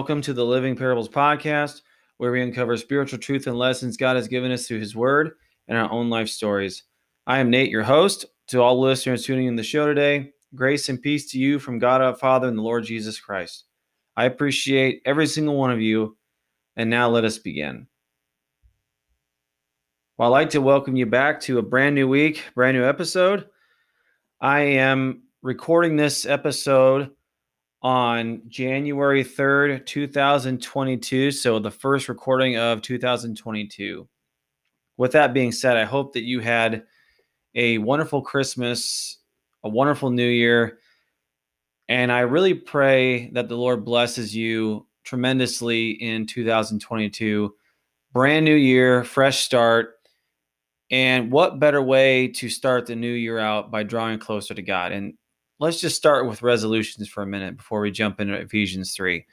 [0.00, 1.82] Welcome to the Living Parables podcast,
[2.16, 5.32] where we uncover spiritual truth and lessons God has given us through His Word
[5.68, 6.84] and our own life stories.
[7.26, 8.24] I am Nate, your host.
[8.48, 12.00] To all listeners tuning in the show today, grace and peace to you from God
[12.00, 13.64] our Father and the Lord Jesus Christ.
[14.16, 16.16] I appreciate every single one of you,
[16.76, 17.86] and now let us begin.
[20.16, 23.50] Well, I'd like to welcome you back to a brand new week, brand new episode.
[24.40, 27.10] I am recording this episode
[27.82, 31.30] on January 3rd, 2022.
[31.30, 34.08] So, the first recording of 2022.
[34.96, 36.84] With that being said, I hope that you had
[37.54, 39.18] a wonderful Christmas,
[39.64, 40.78] a wonderful New Year.
[41.88, 47.54] And I really pray that the Lord blesses you tremendously in 2022.
[48.12, 49.94] Brand new year, fresh start.
[50.90, 54.92] And what better way to start the new year out by drawing closer to God?
[54.92, 55.14] And
[55.60, 59.24] let's just start with resolutions for a minute before we jump into Ephesians 3.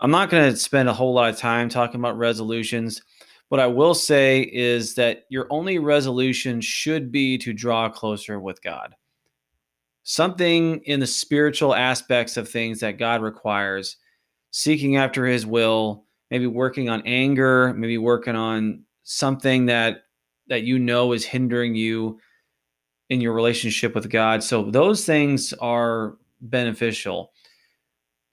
[0.00, 3.02] I'm not going to spend a whole lot of time talking about resolutions.
[3.48, 8.62] What I will say is that your only resolution should be to draw closer with
[8.62, 8.94] God.
[10.04, 13.96] Something in the spiritual aspects of things that God requires,
[14.52, 20.04] seeking after his will, maybe working on anger, maybe working on something that
[20.46, 22.18] that you know is hindering you
[23.10, 24.42] in your relationship with God.
[24.42, 27.32] So those things are beneficial.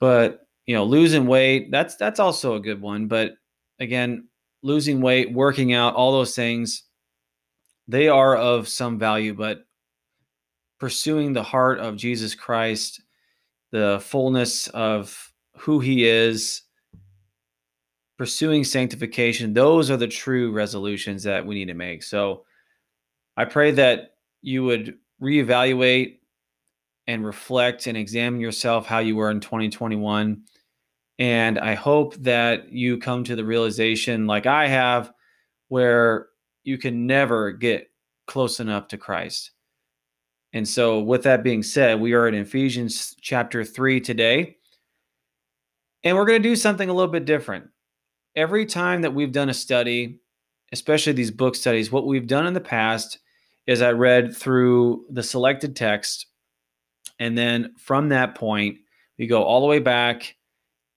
[0.00, 3.32] But, you know, losing weight, that's that's also a good one, but
[3.80, 4.28] again,
[4.62, 6.82] losing weight, working out, all those things
[7.88, 9.64] they are of some value, but
[10.78, 13.00] pursuing the heart of Jesus Christ,
[13.70, 16.62] the fullness of who he is,
[18.18, 22.02] pursuing sanctification, those are the true resolutions that we need to make.
[22.02, 22.44] So
[23.36, 24.15] I pray that
[24.46, 26.18] you would reevaluate
[27.08, 30.42] and reflect and examine yourself how you were in 2021.
[31.18, 35.12] And I hope that you come to the realization, like I have,
[35.66, 36.28] where
[36.62, 37.90] you can never get
[38.28, 39.50] close enough to Christ.
[40.52, 44.58] And so, with that being said, we are in Ephesians chapter 3 today.
[46.04, 47.66] And we're going to do something a little bit different.
[48.36, 50.20] Every time that we've done a study,
[50.70, 53.18] especially these book studies, what we've done in the past
[53.66, 56.26] is I read through the selected text.
[57.18, 58.78] And then from that point,
[59.18, 60.36] we go all the way back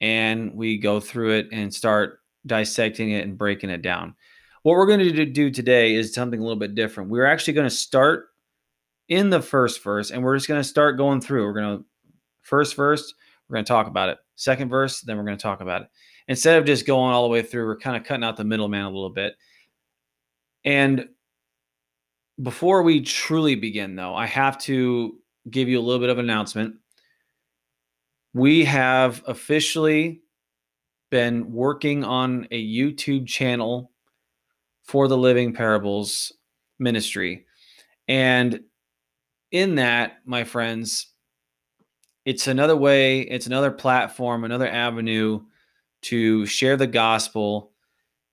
[0.02, 4.16] and we go through it and start dissecting it and breaking it down.
[4.64, 7.10] What we're going to do today is something a little bit different.
[7.10, 8.28] We're actually going to start
[9.08, 11.46] in the first verse and we're just going to start going through.
[11.46, 11.86] We're going to,
[12.42, 13.14] first verse,
[13.48, 14.20] we're going to talk about it.
[14.36, 15.88] Second verse, then we're going to talk about it.
[16.28, 18.84] Instead of just going all the way through, we're kind of cutting out the middleman
[18.84, 19.36] a little bit.
[20.64, 21.08] And
[22.42, 25.18] before we truly begin, though, I have to
[25.50, 26.76] give you a little bit of an announcement.
[28.34, 30.22] We have officially
[31.10, 33.92] been working on a YouTube channel
[34.84, 36.32] for the Living Parables
[36.78, 37.46] ministry.
[38.08, 38.62] And
[39.52, 41.08] in that, my friends,
[42.26, 45.42] it's another way, it's another platform, another avenue
[46.04, 47.72] to share the gospel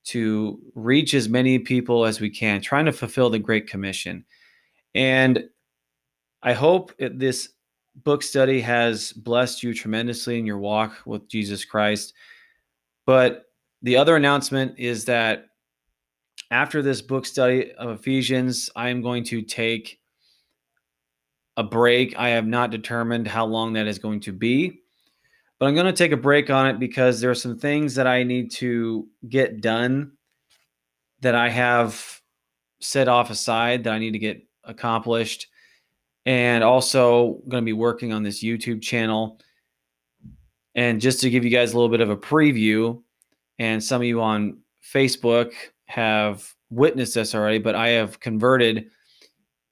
[0.06, 4.24] to reach as many people as we can, trying to fulfill the Great Commission.
[4.94, 5.44] And
[6.42, 7.50] I hope this
[8.04, 12.14] book study has blessed you tremendously in your walk with Jesus Christ.
[13.04, 13.46] But
[13.82, 15.46] the other announcement is that
[16.50, 19.98] after this book study of Ephesians, I am going to take
[21.56, 22.16] a break.
[22.16, 24.82] I have not determined how long that is going to be.
[25.58, 28.06] But I'm going to take a break on it because there are some things that
[28.06, 30.12] I need to get done
[31.20, 32.20] that I have
[32.80, 35.48] set off aside that I need to get accomplished.
[36.26, 39.40] And also going to be working on this YouTube channel.
[40.74, 43.02] And just to give you guys a little bit of a preview,
[43.58, 44.58] and some of you on
[44.92, 45.52] Facebook
[45.86, 48.90] have witnessed this already, but I have converted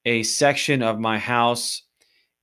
[0.05, 1.83] a section of my house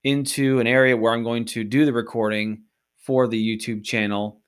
[0.04, 2.64] into an area where I'm going to do the recording
[3.02, 4.42] for the YouTube channel.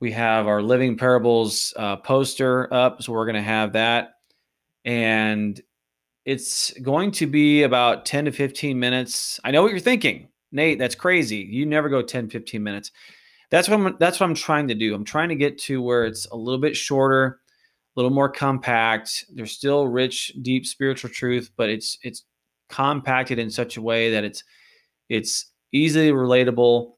[0.00, 4.14] We have our Living Parables uh, poster up, so we're going to have that.
[4.84, 5.60] And
[6.24, 9.38] it's going to be about 10 to 15 minutes.
[9.44, 10.28] I know what you're thinking.
[10.52, 11.38] Nate, that's crazy.
[11.38, 12.90] You never go 10, 15 minutes.
[13.50, 14.94] That's what I'm that's what I'm trying to do.
[14.94, 17.40] I'm trying to get to where it's a little bit shorter,
[17.96, 19.24] a little more compact.
[19.32, 22.24] There's still rich, deep spiritual truth, but it's it's
[22.68, 24.42] compacted in such a way that it's
[25.08, 26.94] it's easily relatable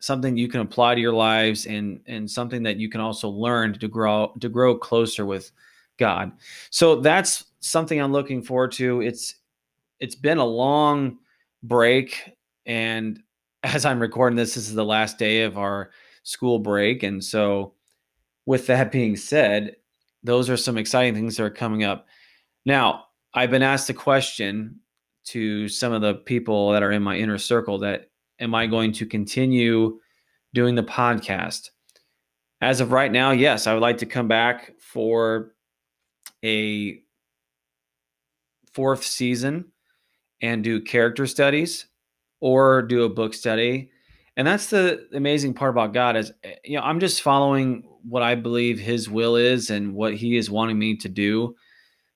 [0.00, 3.78] something you can apply to your lives and and something that you can also learn
[3.78, 5.52] to grow to grow closer with
[5.98, 6.32] God.
[6.70, 9.00] So that's something I'm looking forward to.
[9.00, 9.36] It's
[10.00, 11.18] it's been a long
[11.62, 12.32] break
[12.66, 13.22] and
[13.62, 15.90] as I'm recording this this is the last day of our
[16.22, 17.02] school break.
[17.02, 17.74] And so,
[18.46, 19.76] with that being said,
[20.22, 22.06] those are some exciting things that are coming up.
[22.64, 24.80] Now, I've been asked a question
[25.26, 28.09] to some of the people that are in my inner circle that
[28.40, 30.00] am I going to continue
[30.54, 31.70] doing the podcast?
[32.60, 35.52] As of right now, yes, I would like to come back for
[36.44, 37.00] a
[38.72, 39.72] fourth season
[40.42, 41.86] and do character studies
[42.40, 43.90] or do a book study.
[44.36, 46.32] And that's the amazing part about God is
[46.64, 50.50] you know, I'm just following what I believe his will is and what he is
[50.50, 51.54] wanting me to do.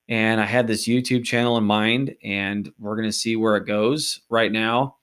[0.07, 3.67] And I had this YouTube channel in mind and we're going to see where it
[3.67, 4.21] goes.
[4.29, 4.94] Right now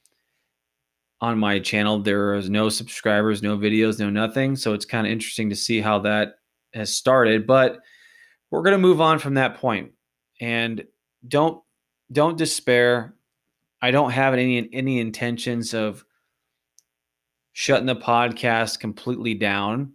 [1.22, 4.56] on my channel there is no subscribers, no videos, no nothing.
[4.56, 6.34] So it's kind of interesting to see how that
[6.74, 7.78] has started, but
[8.50, 9.92] we're going to move on from that point.
[10.40, 10.84] And
[11.26, 11.62] don't
[12.10, 13.14] don't despair.
[13.80, 16.04] I don't have any any intentions of
[17.52, 19.92] shutting the podcast completely down.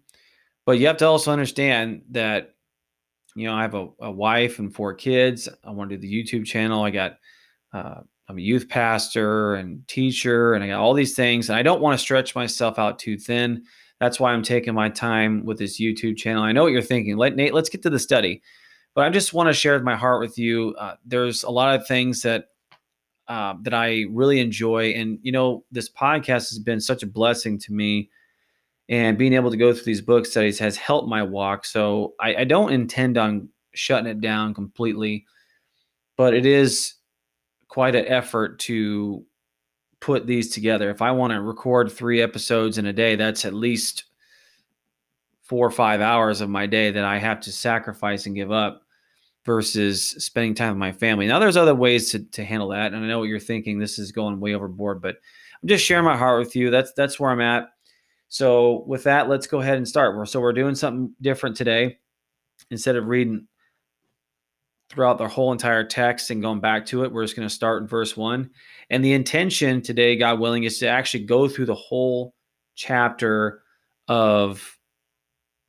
[0.65, 2.55] But you have to also understand that
[3.35, 5.49] you know I have a, a wife and four kids.
[5.61, 6.83] I want to do the YouTube channel.
[6.83, 7.17] I got
[7.73, 11.63] uh, I'm a youth pastor and teacher, and I got all these things, and I
[11.63, 13.63] don't want to stretch myself out too thin.
[13.99, 16.43] That's why I'm taking my time with this YouTube channel.
[16.43, 17.17] I know what you're thinking.
[17.17, 18.41] Let Nate, let's get to the study.
[18.93, 20.75] But I just want to share my heart with you.
[20.77, 22.45] Uh, there's a lot of things that
[23.27, 27.57] uh, that I really enjoy, and you know, this podcast has been such a blessing
[27.59, 28.09] to me.
[28.89, 31.65] And being able to go through these book studies has helped my walk.
[31.65, 35.25] So I, I don't intend on shutting it down completely,
[36.15, 36.93] but it is
[37.67, 39.25] quite an effort to
[39.99, 40.89] put these together.
[40.89, 44.05] If I want to record three episodes in a day, that's at least
[45.41, 48.83] four or five hours of my day that I have to sacrifice and give up
[49.45, 51.25] versus spending time with my family.
[51.25, 53.79] Now, there's other ways to, to handle that, and I know what you're thinking.
[53.79, 55.15] This is going way overboard, but
[55.61, 56.69] I'm just sharing my heart with you.
[56.69, 57.69] That's that's where I'm at.
[58.27, 60.27] So, with that, let's go ahead and start.
[60.27, 61.97] So, we're doing something different today.
[62.71, 63.47] Instead of reading
[64.89, 67.81] throughout the whole entire text and going back to it, we're just going to start
[67.81, 68.49] in verse one.
[68.89, 72.33] And the intention today, God willing, is to actually go through the whole
[72.75, 73.63] chapter
[74.07, 74.77] of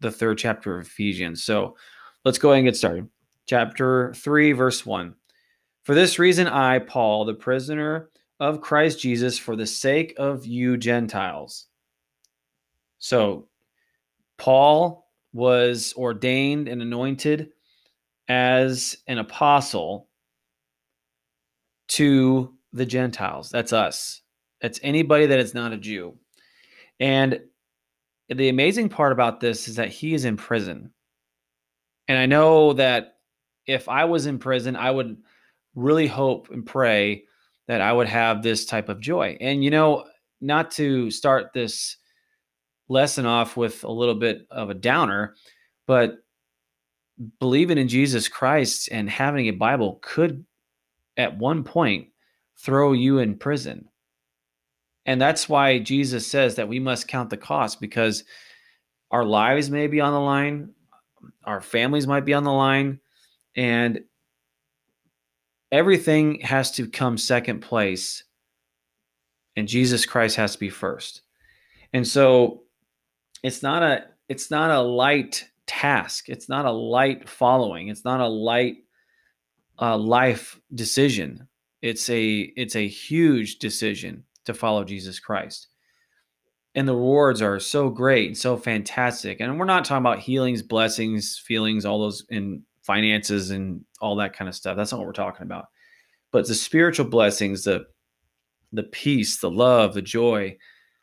[0.00, 1.43] the third chapter of Ephesians.
[1.43, 1.76] So,
[2.25, 3.09] let's go ahead and get started
[3.47, 5.15] chapter 3, verse 1.
[5.82, 10.76] For this reason, I, Paul, the prisoner of Christ Jesus, for the sake of you
[10.76, 11.67] Gentiles.
[12.99, 13.49] So,
[14.37, 17.50] Paul was ordained and anointed
[18.29, 20.09] as an apostle
[21.89, 23.51] to the Gentiles.
[23.51, 24.21] That's us.
[24.61, 26.17] That's anybody that is not a Jew.
[27.01, 27.41] And
[28.29, 30.93] the amazing part about this is that he is in prison.
[32.09, 33.17] And I know that
[33.67, 35.17] if I was in prison, I would
[35.75, 37.25] really hope and pray
[37.69, 39.37] that I would have this type of joy.
[39.41, 40.05] And, you know,
[40.41, 41.97] not to start this
[42.89, 45.35] lesson off with a little bit of a downer,
[45.87, 46.19] but
[47.41, 50.45] believing in Jesus Christ and having a Bible could,
[51.17, 52.09] at one point,
[52.59, 53.89] throw you in prison.
[55.07, 58.25] And that's why Jesus says that we must count the cost because
[59.11, 60.71] our lives may be on the line,
[61.45, 63.01] our families might be on the line,
[63.57, 64.01] and
[65.73, 68.25] everything has to come second place
[69.59, 71.23] and Jesus Christ has to be first.
[71.93, 72.63] And so
[73.43, 76.29] it's not a it's not a light task.
[76.29, 77.89] It's not a light following.
[77.89, 78.79] It's not a light
[79.81, 81.47] uh, life decision.
[81.83, 85.69] It's a it's a huge decision to follow Jesus Christ.
[86.75, 89.41] And the rewards are so great and so fantastic.
[89.41, 94.33] And we're not talking about healings, blessings, feelings, all those in finances and all that
[94.33, 94.77] kind of stuff.
[94.77, 95.67] That's not what we're talking about.
[96.31, 97.87] But the spiritual blessings, the
[98.73, 100.57] the peace, the love, the joy,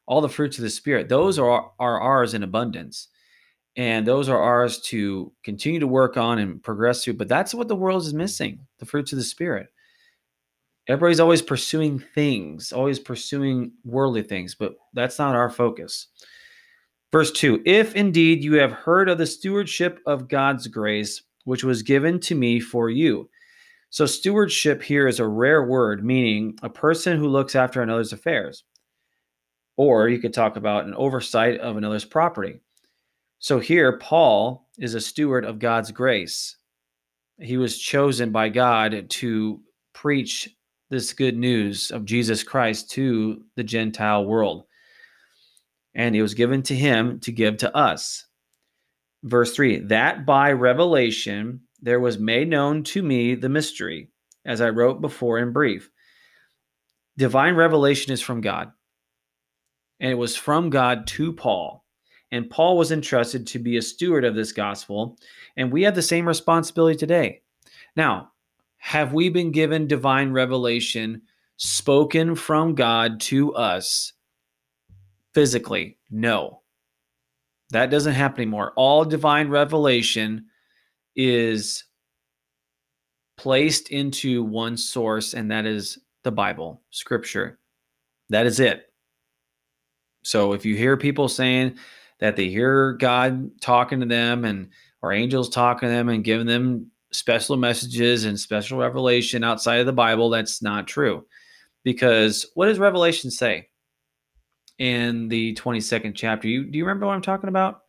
[0.06, 3.08] all the fruits of the spirit, those are are ours in abundance.
[3.77, 7.15] And those are ours to continue to work on and progress through.
[7.15, 8.20] But that's what the world is mm-hmm.
[8.20, 9.67] missing the fruits of the Spirit.
[10.88, 16.08] Everybody's always pursuing things, always pursuing worldly things, but that's not our focus.
[17.12, 21.82] Verse 2 If indeed you have heard of the stewardship of God's grace, which was
[21.82, 23.29] given to me for you.
[23.89, 28.63] So, stewardship here is a rare word, meaning a person who looks after another's affairs.
[29.77, 32.60] Or you could talk about an oversight of another's property.
[33.46, 36.56] So, here, Paul is a steward of God's grace.
[37.40, 39.62] He was chosen by God to
[39.94, 40.50] preach
[40.90, 44.64] this good news of Jesus Christ to the Gentile world.
[45.94, 48.25] And it was given to him to give to us
[49.22, 54.10] verse 3 that by revelation there was made known to me the mystery,
[54.44, 55.92] as I wrote before in brief.
[57.16, 58.72] Divine revelation is from God,
[60.00, 61.85] and it was from God to Paul.
[62.36, 65.18] And Paul was entrusted to be a steward of this gospel.
[65.56, 67.44] And we have the same responsibility today.
[67.96, 68.34] Now,
[68.75, 71.22] have we been given divine revelation
[71.56, 74.12] spoken from God to us
[75.34, 75.98] physically?
[76.12, 76.62] No.
[77.70, 78.74] That doesn't happen anymore.
[78.75, 80.48] All divine revelation
[81.15, 81.86] is
[83.38, 87.60] placed into one source, and that is the Bible, Scripture.
[88.30, 88.92] That is it.
[90.24, 91.77] So if you hear people saying
[92.20, 94.70] that they hear God talking to them and
[95.02, 99.86] or angels talking to them and giving them special messages and special revelation outside of
[99.86, 101.26] the Bible, that's not true.
[101.84, 103.70] Because what does Revelation say
[104.80, 106.48] in the 22nd chapter?
[106.48, 107.82] You do you remember what I'm talking about?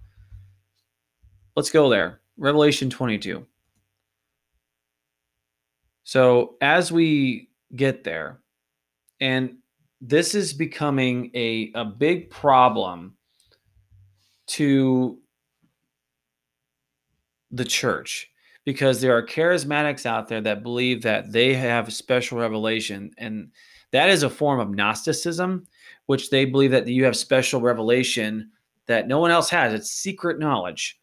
[1.55, 2.21] Let's go there.
[2.37, 3.47] Revelation 22.
[6.05, 8.41] So as we get there,
[9.21, 9.57] and
[10.01, 13.16] this is becoming a, a big problem
[14.47, 15.19] to
[17.51, 18.31] the church
[18.65, 23.51] because there are charismatics out there that believe that they have special revelation and
[23.93, 25.67] that is a form of gnosticism
[26.07, 28.51] which they believe that you have special revelation
[28.87, 29.73] that no one else has.
[29.73, 30.99] It's secret knowledge.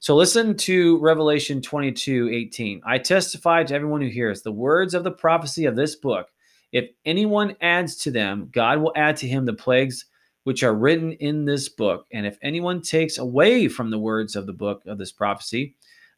[0.00, 5.02] So listen to revelation 22 18 i testify to everyone who hears the words of
[5.02, 6.28] the prophecy of this book.
[6.72, 10.04] If anyone adds to them god will add to him the plagues
[10.44, 14.46] which are written in this book and if anyone takes away from the words of
[14.46, 15.74] the book of this prophecy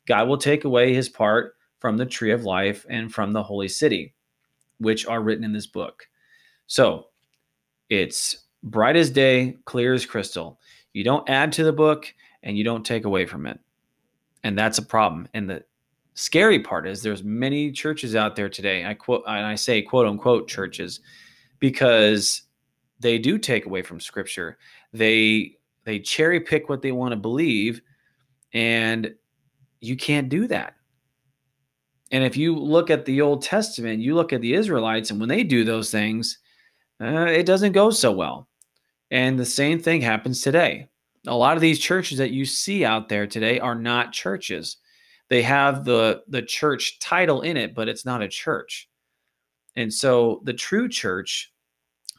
[0.06, 3.68] God will take away his part from the tree of life and from the holy
[3.68, 4.14] city,
[4.78, 6.08] which are written in this book.
[6.66, 7.08] So
[7.90, 10.58] it's bright as day, clear as crystal.
[10.92, 13.58] You don't add to the book and you don't take away from it.
[14.42, 15.28] And that's a problem.
[15.34, 15.64] And the
[16.14, 18.86] scary part is there's many churches out there today.
[18.86, 21.00] I quote and I say quote unquote churches
[21.58, 22.42] because
[23.00, 24.58] they do take away from scripture.
[24.92, 27.80] They they cherry pick what they want to believe
[28.52, 29.14] and
[29.80, 30.74] you can't do that.
[32.12, 35.28] And if you look at the Old Testament, you look at the Israelites, and when
[35.28, 36.38] they do those things,
[37.00, 38.48] uh, it doesn't go so well.
[39.10, 40.88] And the same thing happens today.
[41.26, 44.76] A lot of these churches that you see out there today are not churches.
[45.28, 48.88] They have the the church title in it, but it's not a church.
[49.74, 51.52] And so the true church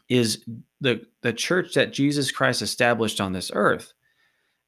[0.08, 0.44] is
[0.80, 3.92] the the church that Jesus Christ established on this earth.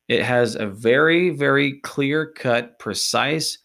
[0.08, 3.58] It has a very, very clear cut, precise,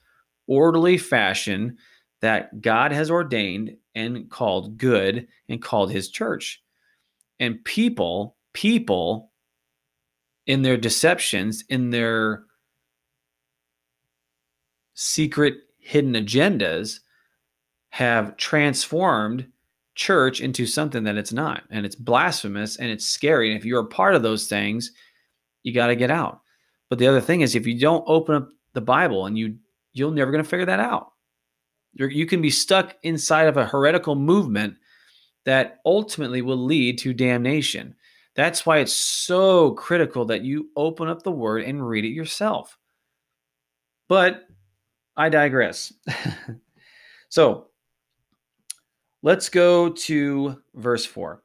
[0.48, 1.78] orderly fashion
[2.22, 6.62] that God has ordained and called good and called his church.
[7.40, 9.32] And people, people
[10.46, 12.44] in their deceptions, in their
[14.94, 17.00] secret hidden agendas,
[17.90, 19.48] have transformed
[19.96, 21.64] church into something that it's not.
[21.72, 23.50] And it's blasphemous and it's scary.
[23.50, 24.92] And if you're a part of those things,
[25.64, 26.42] you got to get out.
[26.90, 29.58] But the other thing is, if you don't open up the Bible and you
[29.94, 31.14] you're never going to figure that out.
[31.94, 34.76] You're, you can be stuck inside of a heretical movement
[35.46, 37.96] that ultimately will lead to damnation.
[38.36, 42.78] That's why it's so critical that you open up the word and read it yourself.
[44.10, 44.44] But
[45.16, 45.94] I digress.
[47.30, 47.68] so
[49.26, 51.42] let's go to verse 4.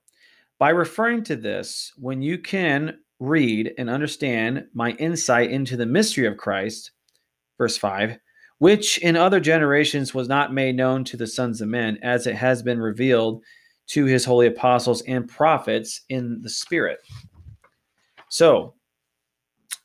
[0.59, 6.27] By referring to this, when you can read and understand my insight into the mystery
[6.27, 6.91] of Christ,
[7.57, 8.19] verse 5,
[8.59, 12.37] which in other generations was not made known to the sons of men, as it
[12.37, 13.43] has been revealed
[13.87, 16.99] to his holy apostles and prophets in the Spirit.
[18.29, 18.75] So,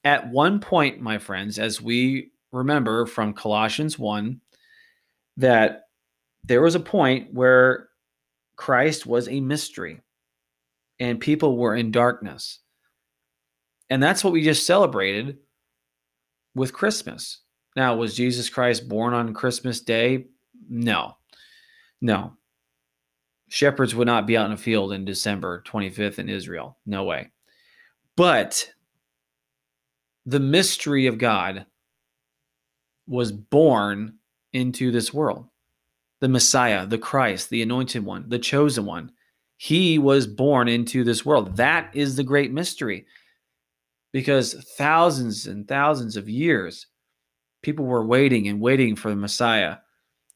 [0.03, 4.41] at one point, my friends, as we remember from Colossians 1,
[5.37, 5.84] that
[6.47, 7.89] there was a point where
[8.55, 10.01] Christ was a mystery
[10.99, 12.59] and people were in darkness.
[13.89, 15.37] And that's what we just celebrated
[16.55, 17.41] with Christmas.
[17.75, 20.27] Now, was Jesus Christ born on Christmas Day?
[20.69, 21.17] No.
[22.01, 22.33] No.
[23.49, 26.77] Shepherds would not be out in a field in December 25th in Israel.
[26.85, 27.31] No way.
[28.15, 28.71] But
[30.25, 31.65] the mystery of God
[33.07, 34.15] was born
[34.53, 35.47] into this world.
[36.21, 39.11] The Messiah, the Christ, the anointed one, the chosen one.
[39.57, 41.57] He was born into this world.
[41.57, 43.05] That is the great mystery
[44.11, 46.87] because thousands and thousands of years
[47.61, 49.77] people were waiting and waiting for the Messiah,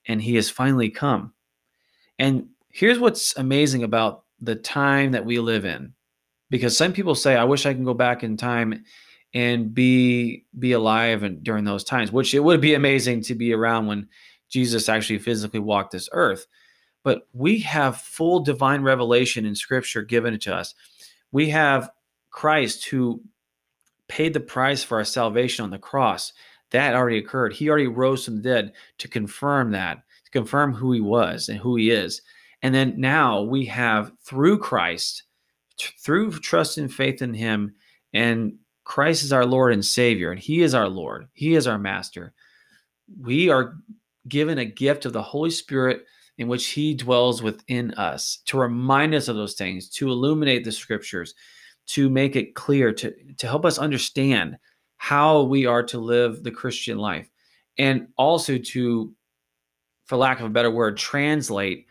[0.07, 1.33] and he has finally come.
[2.17, 5.93] And here's what's amazing about the time that we live in
[6.49, 8.83] because some people say i wish i can go back in time
[9.33, 13.53] and be be alive and during those times which it would be amazing to be
[13.53, 14.07] around when
[14.49, 16.47] jesus actually physically walked this earth
[17.03, 20.75] but we have full divine revelation in scripture given to us
[21.31, 21.89] we have
[22.31, 23.21] christ who
[24.09, 26.33] paid the price for our salvation on the cross.
[26.71, 27.53] That already occurred.
[27.53, 31.57] He already rose from the dead to confirm that, to confirm who he was and
[31.57, 32.21] who he is.
[32.61, 35.23] And then now we have through Christ,
[35.77, 37.75] t- through trust and faith in him,
[38.13, 41.77] and Christ is our Lord and Savior, and he is our Lord, he is our
[41.77, 42.33] master.
[43.19, 43.75] We are
[44.29, 46.05] given a gift of the Holy Spirit
[46.37, 50.71] in which he dwells within us to remind us of those things, to illuminate the
[50.71, 51.35] scriptures,
[51.87, 54.57] to make it clear, to, to help us understand
[54.97, 57.29] how we are to live the Christian life,
[57.77, 59.13] and also to,
[60.05, 61.87] for lack of a better word, translate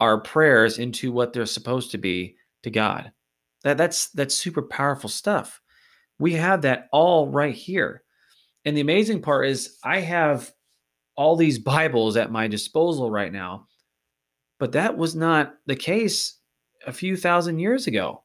[0.00, 3.12] our prayers into what they're supposed to be to God.
[3.62, 5.60] That, that's that's super powerful stuff.
[6.18, 8.02] We have that all right here.
[8.64, 10.52] And the amazing part is I have
[11.16, 13.66] all these Bibles at my disposal right now
[14.62, 16.38] but that was not the case
[16.86, 18.22] a few thousand years ago.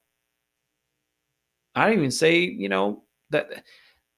[1.73, 3.63] I don't even say, you know, that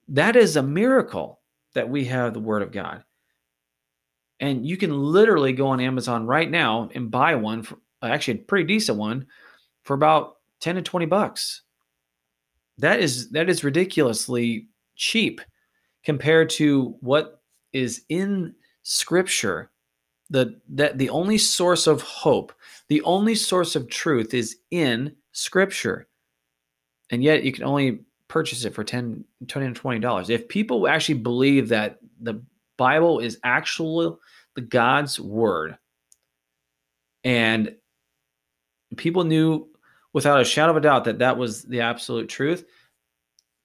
[0.10, 1.40] that is a miracle
[1.76, 3.06] that we have the word of God.
[4.42, 8.44] And you can literally go on Amazon right now and buy one for actually a
[8.44, 9.26] pretty decent one
[9.84, 11.62] for about 10 to 20 bucks.
[12.80, 15.40] That is that is ridiculously cheap
[16.04, 19.72] compared to what is in scripture
[20.30, 22.54] the that the only source of hope,
[22.88, 26.08] the only source of truth is in scripture.
[27.10, 30.30] And yet you can only purchase it for 10 20 and 20 dollars.
[30.30, 32.44] If people actually believe that the
[32.78, 34.16] Bible is actually
[34.56, 35.78] the God's word
[37.24, 37.76] and
[38.98, 39.68] people knew
[40.14, 42.66] without a shadow of a doubt that that was the absolute truth.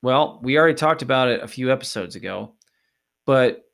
[0.02, 2.54] Well, we already talked about it a few episodes ago,
[3.24, 3.64] but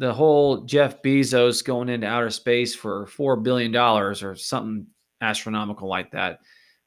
[0.00, 4.86] the whole Jeff Bezos going into outer space for four billion dollars or something
[5.20, 6.40] astronomical like that,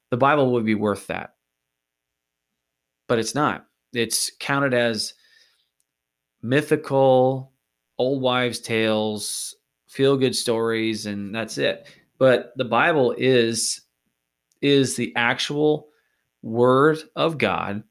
[0.10, 1.36] the Bible would be worth that.
[3.08, 3.68] But it's not.
[3.94, 5.14] It's counted as
[6.42, 7.54] mythical,
[8.00, 11.86] old wives' tales, feel good stories, and that's it.
[12.18, 13.82] But the Bible is
[14.64, 15.90] is the actual
[16.42, 17.84] word of God.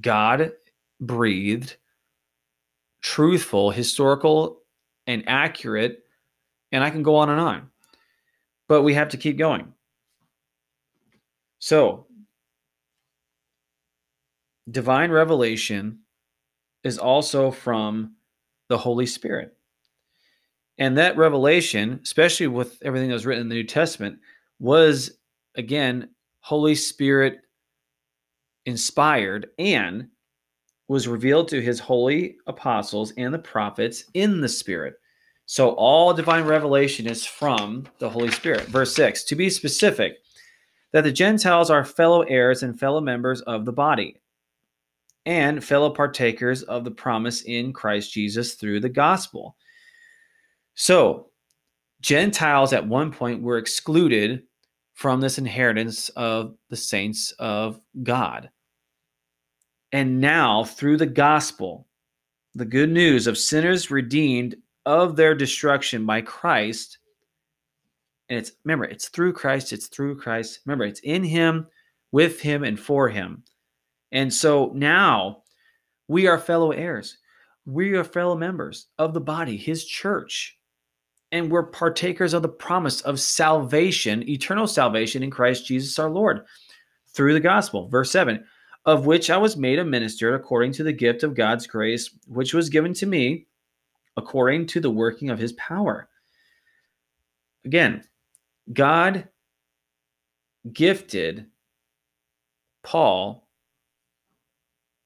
[0.00, 0.52] God
[1.00, 1.76] breathed
[3.00, 4.62] truthful, historical,
[5.06, 6.04] and accurate.
[6.72, 7.70] And I can go on and on.
[8.68, 9.72] But we have to keep going.
[11.58, 12.06] So,
[14.70, 16.00] divine revelation
[16.84, 18.14] is also from
[18.68, 19.56] the Holy Spirit.
[20.78, 24.18] And that revelation, especially with everything that was written in the New Testament,
[24.58, 25.18] was
[25.56, 26.08] again
[26.40, 27.40] Holy Spirit
[28.64, 30.08] inspired and
[30.90, 34.94] was revealed to his holy apostles and the prophets in the Spirit.
[35.46, 38.66] So all divine revelation is from the Holy Spirit.
[38.66, 40.16] Verse 6 To be specific,
[40.92, 44.20] that the Gentiles are fellow heirs and fellow members of the body,
[45.26, 49.54] and fellow partakers of the promise in Christ Jesus through the gospel.
[50.74, 51.30] So,
[52.00, 54.42] Gentiles at one point were excluded
[54.94, 58.50] from this inheritance of the saints of God.
[59.92, 61.86] And now, through the gospel,
[62.54, 66.98] the good news of sinners redeemed of their destruction by Christ,
[68.28, 70.60] and it's remember, it's through Christ, it's through Christ.
[70.64, 71.66] Remember, it's in Him,
[72.12, 73.42] with Him, and for Him.
[74.12, 75.42] And so now
[76.08, 77.18] we are fellow heirs.
[77.66, 80.56] We are fellow members of the body, His church.
[81.32, 86.44] And we're partakers of the promise of salvation, eternal salvation in Christ Jesus our Lord
[87.14, 87.88] through the gospel.
[87.88, 88.44] Verse 7
[88.86, 92.54] of which I was made a minister according to the gift of God's grace, which
[92.54, 93.46] was given to me
[94.16, 96.08] according to the working of his power.
[97.64, 98.04] Again,
[98.72, 99.28] God
[100.72, 101.46] gifted
[102.82, 103.46] Paul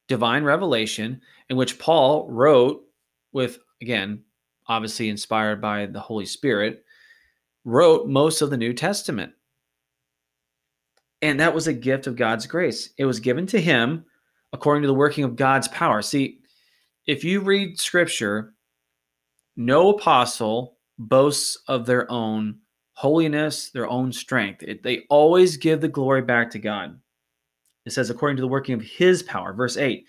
[0.06, 2.84] divine revelation, in which Paul wrote
[3.32, 4.22] with, again,
[4.66, 6.84] obviously inspired by the Holy Spirit,
[7.64, 9.32] wrote most of the New Testament.
[11.24, 12.90] And that was a gift of God's grace.
[12.98, 14.04] It was given to him
[14.52, 16.02] according to the working of God's power.
[16.02, 16.40] See,
[17.06, 18.52] if you read scripture,
[19.56, 22.58] no apostle boasts of their own
[22.92, 24.62] holiness, their own strength.
[24.64, 27.00] It, they always give the glory back to God.
[27.86, 29.54] It says, according to the working of his power.
[29.54, 30.04] Verse 8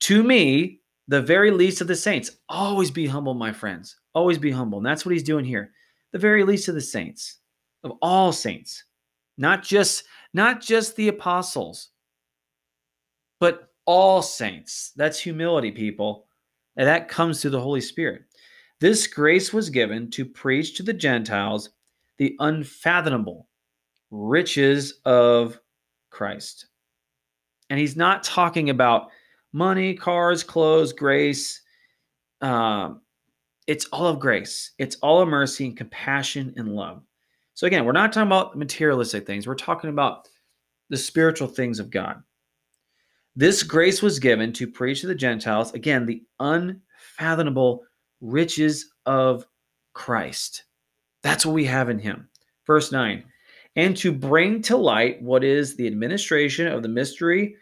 [0.00, 3.94] To me, the very least of the saints, always be humble, my friends.
[4.14, 4.78] Always be humble.
[4.78, 5.70] And that's what he's doing here.
[6.10, 7.38] The very least of the saints,
[7.84, 8.82] of all saints,
[9.38, 10.02] not just
[10.34, 11.90] not just the apostles,
[13.40, 14.92] but all saints.
[14.96, 16.26] That's humility, people.
[16.76, 18.22] And that comes through the Holy Spirit.
[18.80, 21.70] This grace was given to preach to the Gentiles
[22.18, 23.48] the unfathomable
[24.10, 25.58] riches of
[26.10, 26.66] Christ
[27.70, 29.10] And he's not talking about
[29.52, 31.62] money, cars, clothes, grace.
[32.40, 33.02] Um,
[33.66, 34.72] it's all of grace.
[34.78, 37.02] It's all of mercy and compassion and love.
[37.60, 39.46] So again, we're not talking about materialistic things.
[39.46, 40.30] We're talking about
[40.88, 42.22] the spiritual things of God.
[43.36, 47.84] This grace was given to preach to the Gentiles, again, the unfathomable
[48.22, 49.44] riches of
[49.92, 50.64] Christ.
[51.22, 52.30] That's what we have in him.
[52.66, 53.24] Verse 9,
[53.76, 57.56] and to bring to light what is the administration of the mystery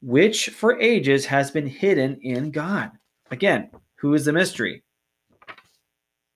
[0.00, 2.92] which for ages has been hidden in God.
[3.32, 4.84] Again, who is the mystery?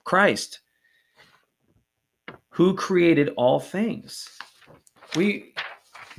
[0.02, 0.62] Christ,
[2.54, 4.28] who created all things.
[5.16, 5.54] We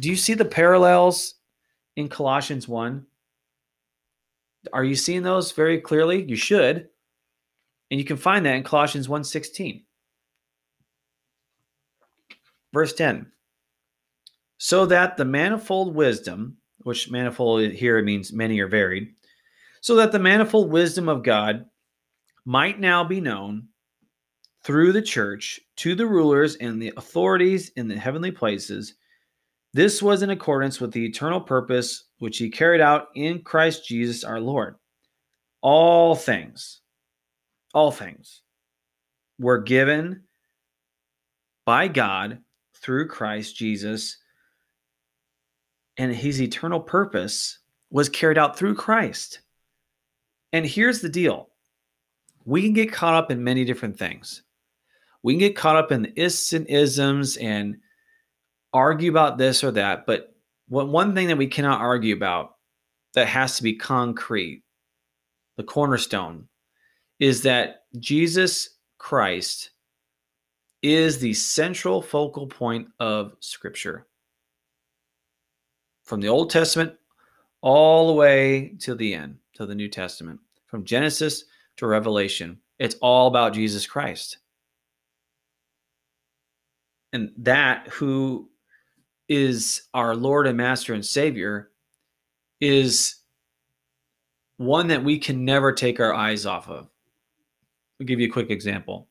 [0.02, 1.36] do you see the parallels
[1.96, 3.06] in Colossians 1?
[4.74, 6.24] Are you seeing those very clearly?
[6.24, 6.90] You should.
[7.90, 9.86] And you can find that in Colossians 1:16.
[12.74, 13.32] Verse 10.
[14.58, 19.16] So that the manifold wisdom, which manifold here means many or varied,
[19.80, 21.70] so that the manifold wisdom of God
[22.44, 23.70] might now be known
[24.66, 28.96] through the church to the rulers and the authorities in the heavenly places.
[29.74, 34.24] This was in accordance with the eternal purpose which he carried out in Christ Jesus
[34.24, 34.76] our Lord.
[35.62, 36.82] All things,
[37.76, 38.42] all things
[39.38, 40.24] were given
[41.66, 42.40] by God
[42.76, 44.18] through Christ Jesus,
[45.98, 47.60] and his eternal purpose
[47.92, 49.42] was carried out through Christ.
[50.54, 51.50] And here's the deal
[52.46, 54.42] we can get caught up in many different things.
[55.26, 57.78] We can get caught up in the ists and isms and
[58.72, 60.06] argue about this or that.
[60.06, 60.36] But
[60.68, 62.58] what, one thing that we cannot argue about
[63.16, 64.62] that has to be concrete,
[65.58, 66.48] the cornerstone,
[67.20, 69.72] is that Jesus Christ
[70.84, 74.06] is the central focal point of Scripture.
[76.04, 76.94] From the Old Testament
[77.62, 81.46] all the way to the end, to the New Testament, from Genesis
[81.78, 84.38] to Revelation, it's all about Jesus Christ.
[87.16, 88.50] And that who
[89.30, 91.72] is our Lord and Master and Savior
[92.60, 93.16] is
[94.58, 96.90] one that we can never take our eyes off of.
[98.02, 99.08] I'll give you a quick example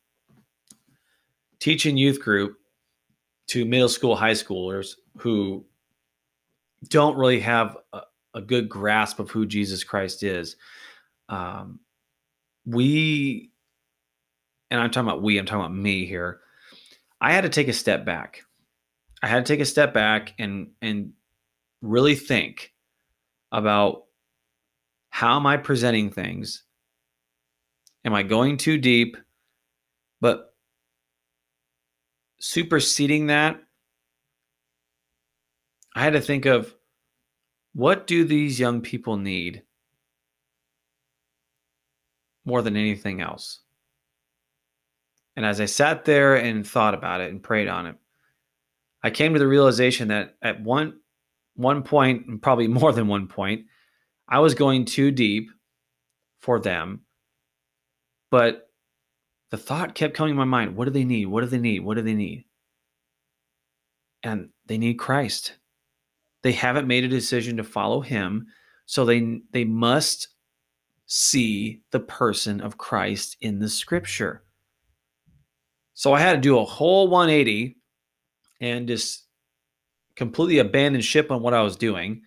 [1.61, 2.59] teaching youth group
[3.47, 5.64] to middle school, high schoolers who
[6.88, 8.03] don't really have a,
[8.35, 10.57] a good grasp of who Jesus Christ is.
[11.31, 11.81] Um,
[12.67, 13.51] we,
[14.71, 16.40] and I'm talking about we, I'm talking about me here.
[17.25, 18.43] I had to take a step back.
[19.23, 21.15] I had to take a step back and and
[21.81, 22.75] really think
[23.51, 24.03] about
[25.09, 26.65] how am I presenting things?
[28.05, 29.17] Am I going too deep?
[30.21, 30.55] But
[32.41, 33.59] superseding that,
[35.97, 36.75] I had to think of
[37.73, 39.63] what do these young people need
[42.45, 43.63] more than anything else?
[45.37, 47.97] And as I sat there and thought about it and prayed on it,
[49.03, 51.01] I came to the realization that at one
[51.57, 53.66] one point, and probably more than one point,
[54.29, 55.51] I was going too deep
[56.40, 57.03] for them.
[58.31, 58.68] But
[59.51, 61.27] the thought kept coming to my mind what do they need?
[61.27, 61.81] What do they need?
[61.81, 62.47] What do they need?
[64.23, 65.55] And they need Christ.
[66.42, 68.47] They haven't made a decision to follow him,
[68.87, 70.29] so they they must
[71.07, 74.43] see the person of Christ in the scripture.
[75.94, 77.76] So I had to do a whole 180
[78.61, 79.24] and just
[80.16, 82.22] completely abandon ship on what I was doing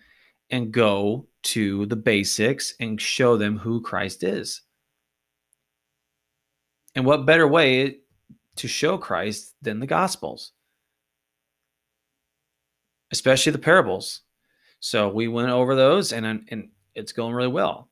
[0.50, 4.62] and go to the basics and show them who Christ is.
[6.94, 7.98] And what better way
[8.56, 10.52] to show Christ than the Gospels,
[13.12, 14.22] especially the parables?
[14.80, 17.88] So we went over those, and and it's going really well.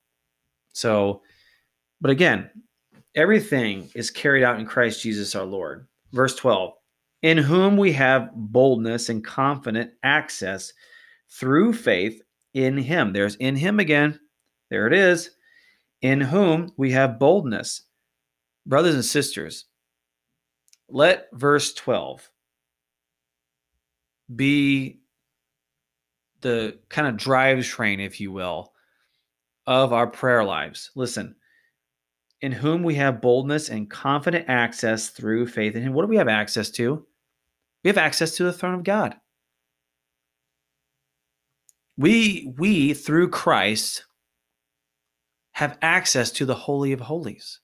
[0.73, 1.23] So,
[2.01, 2.51] but again,
[3.17, 5.87] everything is carried out in Christ Jesus our Lord.
[6.13, 6.75] Verse 12,
[7.23, 10.73] in whom we have boldness and confident access
[11.31, 12.23] through faith
[12.55, 13.13] in him.
[13.13, 14.21] There's in him again.
[14.71, 15.31] There it is.
[16.03, 17.83] In whom we have boldness
[18.67, 19.65] brothers and sisters,
[20.89, 22.31] let verse 12
[24.35, 25.01] be
[26.43, 28.73] the kind of drive train, if you will,
[29.67, 30.91] of our prayer lives.
[30.95, 31.35] Listen,
[32.47, 35.93] in whom we have boldness and confident access through faith in Him.
[35.93, 37.05] What do we have access to?
[37.85, 39.17] We have access to the throne of God.
[41.99, 44.07] We, we through Christ,
[45.53, 47.61] have access to the Holy of Holies.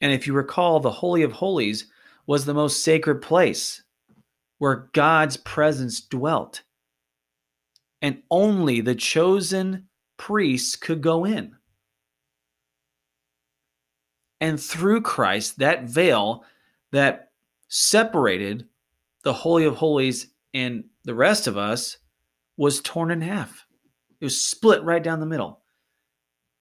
[0.00, 1.86] And if you recall, the Holy of Holies
[2.26, 3.82] was the most sacred place
[4.58, 6.62] where God's presence dwelt.
[8.02, 11.56] and only the chosen priests could go in.
[14.44, 16.44] And through Christ, that veil
[16.92, 17.30] that
[17.68, 18.68] separated
[19.22, 21.96] the Holy of Holies and the rest of us
[22.58, 23.66] was torn in half.
[24.20, 25.62] It was split right down the middle,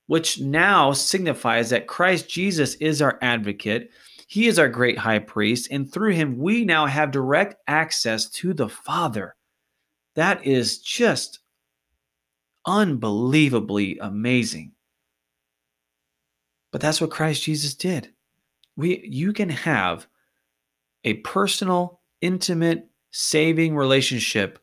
[0.08, 3.92] which now signifies that Christ Jesus is our advocate.
[4.28, 8.54] He is our great high priest, and through him, we now have direct access to
[8.54, 9.36] the Father.
[10.16, 11.40] That is just
[12.66, 14.73] unbelievably amazing.
[16.74, 18.10] But that's what Christ Jesus did.
[18.76, 20.08] We you can have
[21.04, 24.58] a personal, intimate, saving relationship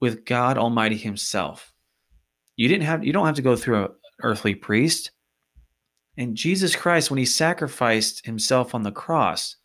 [0.00, 1.74] with God Almighty himself.
[2.56, 3.90] You didn't have you don't have to go through an
[4.22, 5.10] earthly priest.
[6.16, 9.56] And Jesus Christ when he sacrificed himself on the cross,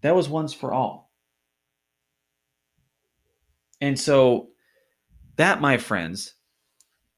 [0.00, 1.12] that was once for all.
[3.82, 4.48] And so
[5.36, 6.34] that, my friends,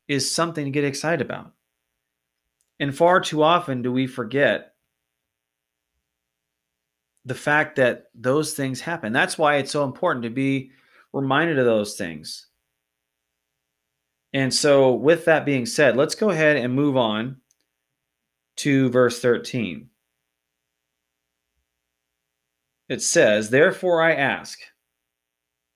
[0.09, 1.53] is something to get excited about.
[2.80, 4.72] And far too often do we forget
[7.26, 9.12] the fact that those things happen.
[9.12, 10.70] That's why it's so important to be
[11.12, 12.46] reminded of those things.
[14.32, 17.36] And so, with that being said, let's go ahead and move on
[18.58, 19.90] to verse 13.
[22.88, 24.58] It says, Therefore I ask.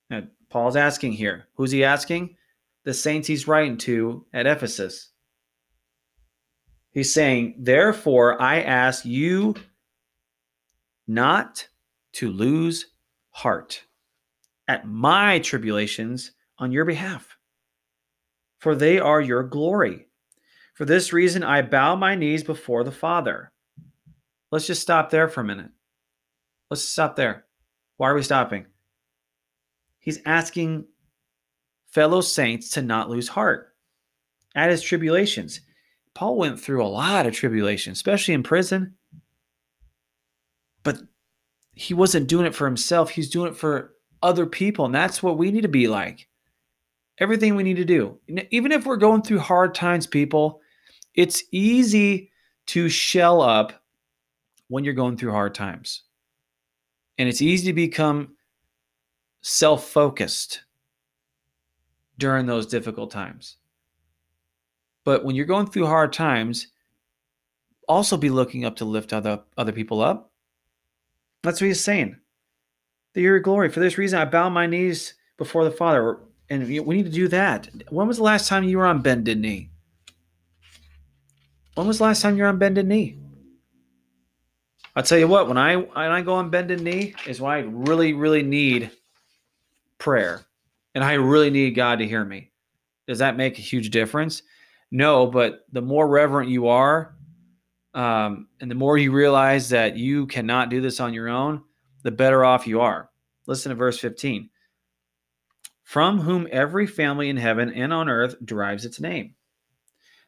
[0.09, 1.47] Now, Paul's asking here.
[1.55, 2.37] Who's he asking?
[2.85, 5.11] The saints he's writing to at Ephesus.
[6.95, 9.53] He's saying, Therefore, I ask you
[11.05, 11.67] not
[12.13, 12.87] to lose
[13.31, 13.83] heart
[14.69, 17.37] at my tribulations on your behalf,
[18.59, 20.07] for they are your glory.
[20.73, 23.51] For this reason, I bow my knees before the Father.
[24.49, 25.71] Let's just stop there for a minute.
[26.71, 27.43] Let's stop there.
[27.97, 28.67] Why are we stopping?
[29.99, 30.85] He's asking
[31.87, 33.75] fellow saints to not lose heart
[34.55, 35.59] at his tribulations.
[36.15, 38.95] Paul went through a lot of tribulation, especially in prison.
[40.81, 41.01] But
[41.73, 44.85] he wasn't doing it for himself, he's doing it for other people.
[44.85, 46.27] And that's what we need to be like.
[47.19, 48.17] Everything we need to do.
[48.49, 50.61] Even if we're going through hard times, people,
[51.13, 52.31] it's easy
[52.67, 53.83] to shell up
[54.67, 56.03] when you're going through hard times.
[57.17, 58.35] And it's easy to become
[59.41, 60.63] self focused
[62.17, 63.57] during those difficult times.
[65.05, 66.67] But when you're going through hard times,
[67.87, 70.33] also be looking up to lift other other people up.
[71.43, 72.17] That's what he's saying.
[73.13, 73.69] The your glory.
[73.69, 76.19] For this reason, I bow my knees before the Father.
[76.49, 77.69] And we need to do that.
[77.89, 79.69] When was the last time you were on bended knee?
[81.73, 83.17] When was the last time you were on bended knee?
[84.95, 87.59] I'll tell you what, when I when I go on bended knee is when I
[87.59, 88.91] really, really need
[89.97, 90.41] prayer.
[90.93, 92.51] And I really need God to hear me.
[93.07, 94.41] Does that make a huge difference?
[94.91, 97.15] No, but the more reverent you are,
[97.93, 101.63] um, and the more you realize that you cannot do this on your own,
[102.03, 103.09] the better off you are.
[103.47, 104.49] Listen to verse 15.
[105.83, 109.35] From whom every family in heaven and on earth derives its name.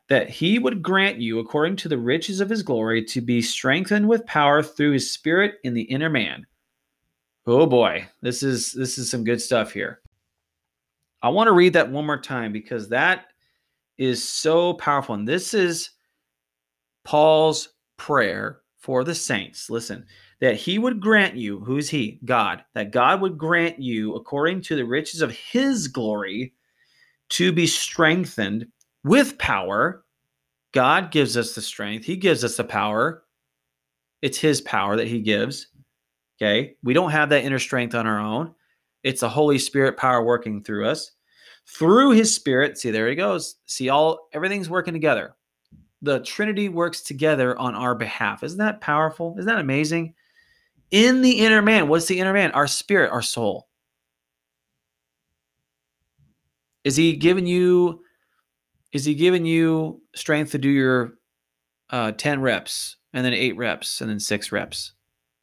[0.07, 4.07] That he would grant you, according to the riches of his glory, to be strengthened
[4.07, 6.45] with power through his spirit in the inner man.
[7.45, 10.01] Oh boy, this is this is some good stuff here.
[11.21, 13.27] I want to read that one more time because that
[13.97, 15.15] is so powerful.
[15.15, 15.91] And this is
[17.03, 19.69] Paul's prayer for the saints.
[19.69, 20.05] Listen,
[20.39, 22.19] that he would grant you, who's he?
[22.25, 26.53] God, that God would grant you, according to the riches of his glory,
[27.29, 28.67] to be strengthened
[29.03, 30.05] with power.
[30.73, 33.23] God gives us the strength, he gives us the power.
[34.21, 35.67] It's his power that he gives.
[36.41, 36.75] Okay.
[36.83, 38.53] We don't have that inner strength on our own.
[39.03, 41.11] It's the Holy Spirit power working through us
[41.67, 42.77] through his spirit.
[42.77, 43.55] See, there he goes.
[43.65, 45.35] See, all everything's working together.
[46.01, 48.43] The Trinity works together on our behalf.
[48.43, 49.35] Isn't that powerful?
[49.37, 50.13] Isn't that amazing?
[50.91, 52.51] In the inner man, what's the inner man?
[52.51, 53.67] Our spirit, our soul.
[56.83, 58.01] Is he giving you
[58.93, 61.15] is he giving you strength to do your
[61.89, 64.93] uh, 10 reps and then 8 reps and then 6 reps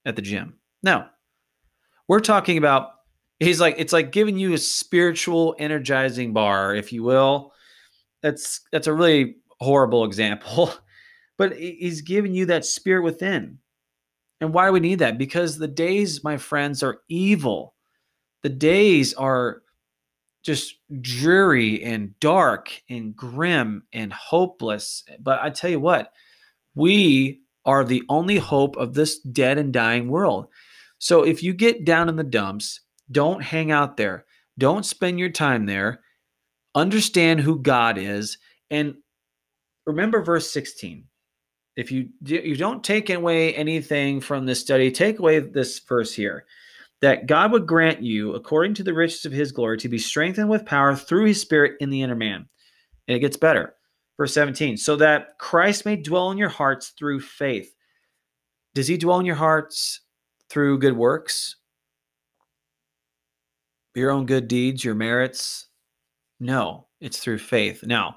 [0.06, 0.54] at the gym?
[0.82, 1.04] No.
[2.08, 2.93] We're talking about
[3.44, 7.52] he's like it's like giving you a spiritual energizing bar if you will.
[8.22, 10.74] That's that's a really horrible example
[11.36, 13.58] but he's giving you that spirit within.
[14.40, 15.18] And why do we need that?
[15.18, 17.74] Because the days my friends are evil.
[18.42, 19.62] The days are
[20.42, 25.02] just dreary and dark and grim and hopeless.
[25.20, 26.12] But i tell you what
[26.74, 30.48] we are the only hope of this dead and dying world.
[30.98, 34.24] So if you get down in the dumps don't hang out there.
[34.58, 36.00] Don't spend your time there.
[36.74, 38.38] understand who God is,
[38.70, 38.96] and
[39.86, 41.04] remember verse 16.
[41.76, 46.46] If you you don't take away anything from this study, take away this verse here
[47.04, 50.48] that God would grant you, according to the riches of his glory, to be strengthened
[50.48, 52.48] with power through his spirit in the inner man.
[53.06, 53.74] And it gets better.
[54.16, 57.74] Verse 17, so that Christ may dwell in your hearts through faith.
[58.74, 60.00] Does he dwell in your hearts
[60.48, 61.56] through good works?
[63.94, 65.66] Your own good deeds, your merits?
[66.40, 67.84] No, it's through faith.
[67.84, 68.16] Now,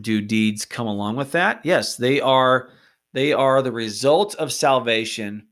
[0.00, 1.60] do deeds come along with that?
[1.64, 2.70] Yes, they are
[3.12, 5.48] they are the result of salvation,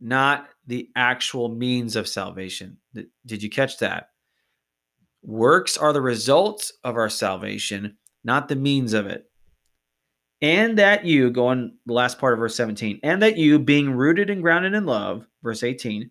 [0.00, 2.78] not the actual means of salvation.
[3.24, 4.08] Did you catch that?
[5.22, 9.30] Works are the results of our salvation, not the means of it.
[10.42, 13.92] And that you, go on the last part of verse 17, and that you, being
[13.92, 16.10] rooted and grounded in love, verse 18,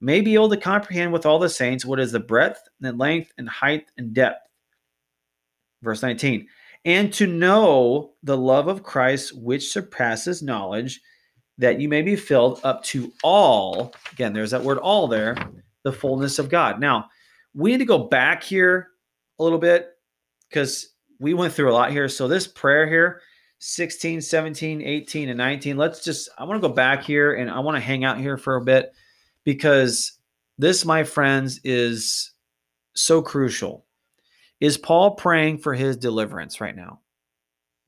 [0.00, 3.32] may be able to comprehend with all the saints what is the breadth and length
[3.38, 4.46] and height and depth.
[5.82, 6.46] Verse 19,
[6.84, 11.00] and to know the love of Christ which surpasses knowledge,
[11.58, 13.92] that you may be filled up to all.
[14.12, 15.36] Again, there's that word all there,
[15.84, 16.80] the fullness of God.
[16.80, 17.08] Now,
[17.54, 18.90] we need to go back here
[19.38, 19.90] a little bit
[20.48, 22.08] because we went through a lot here.
[22.08, 23.20] So, this prayer here,
[23.58, 27.58] 16, 17, 18, and 19, let's just, I want to go back here and I
[27.58, 28.92] want to hang out here for a bit
[29.48, 30.12] because
[30.58, 32.32] this, my friends, is
[32.94, 33.86] so crucial.
[34.60, 37.00] Is Paul praying for his deliverance right now?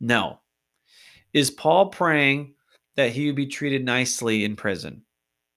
[0.00, 0.40] No.
[1.34, 2.54] Is Paul praying
[2.96, 5.02] that he would be treated nicely in prison?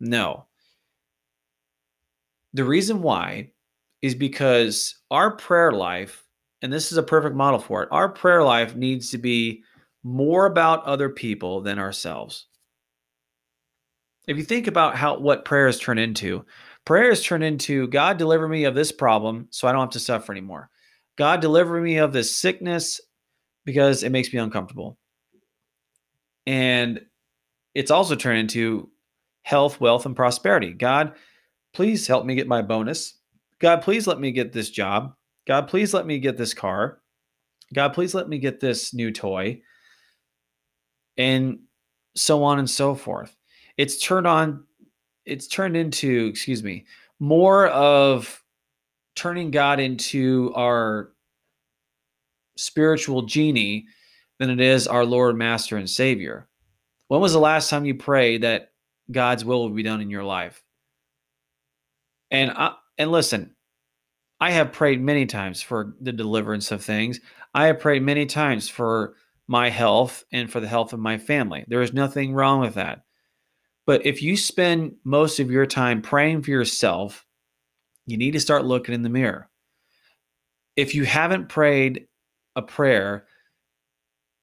[0.01, 0.47] No.
[2.53, 3.51] The reason why
[4.01, 6.25] is because our prayer life,
[6.61, 9.63] and this is a perfect model for it, our prayer life needs to be
[10.03, 12.47] more about other people than ourselves.
[14.27, 16.45] If you think about how what prayers turn into,
[16.85, 20.31] prayers turn into God deliver me of this problem so I don't have to suffer
[20.31, 20.69] anymore.
[21.17, 22.99] God, deliver me of this sickness
[23.65, 24.97] because it makes me uncomfortable.
[26.45, 27.01] And
[27.75, 28.89] it's also turned into
[29.43, 30.73] health, wealth, and prosperity.
[30.73, 31.13] God,
[31.73, 33.15] please help me get my bonus.
[33.59, 35.13] God, please let me get this job.
[35.47, 36.99] God, please let me get this car.
[37.73, 39.61] God, please let me get this new toy.
[41.17, 41.59] And
[42.15, 43.35] so on and so forth.
[43.77, 44.63] It's turned on,
[45.25, 46.85] it's turned into, excuse me,
[47.19, 48.43] more of
[49.15, 51.11] turning God into our
[52.57, 53.85] spiritual genie
[54.39, 56.47] than it is our Lord, Master, and Savior.
[57.07, 58.71] When was the last time you prayed that
[59.11, 60.63] God's will will be done in your life?
[62.31, 63.55] And I, and listen,
[64.39, 67.19] I have prayed many times for the deliverance of things.
[67.53, 69.15] I have prayed many times for
[69.47, 71.65] my health and for the health of my family.
[71.67, 73.03] There is nothing wrong with that.
[73.85, 77.25] But if you spend most of your time praying for yourself
[78.05, 79.49] you need to start looking in the mirror.
[80.75, 82.07] If you haven't prayed
[82.55, 83.25] a prayer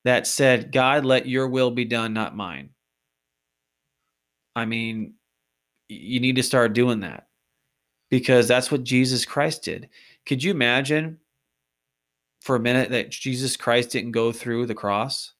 [0.04, 2.70] that said, God, let your will be done, not mine,
[4.56, 5.14] I mean,
[5.88, 7.28] you need to start doing that
[8.10, 9.88] because that's what Jesus Christ did.
[10.24, 11.18] Could you imagine
[12.40, 15.34] for a minute that Jesus Christ didn't go through the cross?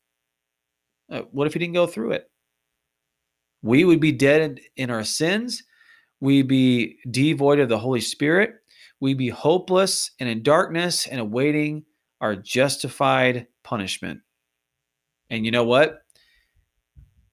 [1.11, 2.30] Uh, what if he didn't go through it?
[3.63, 5.63] We would be dead in our sins
[6.21, 8.55] We'd be devoid of the Holy Spirit,
[9.01, 11.85] We'd be hopeless and in darkness and awaiting
[12.21, 14.21] our justified punishment.
[15.31, 16.03] And you know what?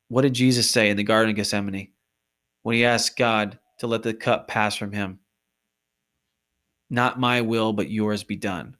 [0.08, 1.92] What did Jesus say in the Garden of Gethsemane
[2.64, 5.20] when he asked God to let the cup pass from him?
[6.90, 8.78] Not my will, but yours be done.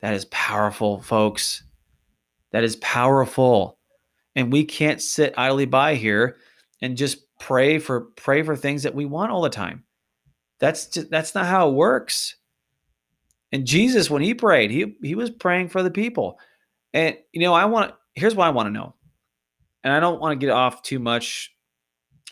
[0.00, 1.62] That is powerful, folks.
[2.50, 3.78] That is powerful.
[4.34, 6.36] And we can't sit idly by here
[6.82, 9.84] and just pray for pray for things that we want all the time.
[10.58, 12.36] That's just, that's not how it works.
[13.52, 16.38] And Jesus, when he prayed, he he was praying for the people.
[16.92, 18.94] And you know, I want here's what I want to know.
[19.84, 21.54] And I don't want to get off too much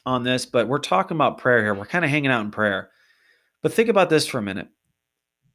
[0.04, 1.74] on this, but we're talking about prayer here.
[1.74, 2.90] We're kind of hanging out in prayer.
[3.62, 4.68] But think about this for a minute.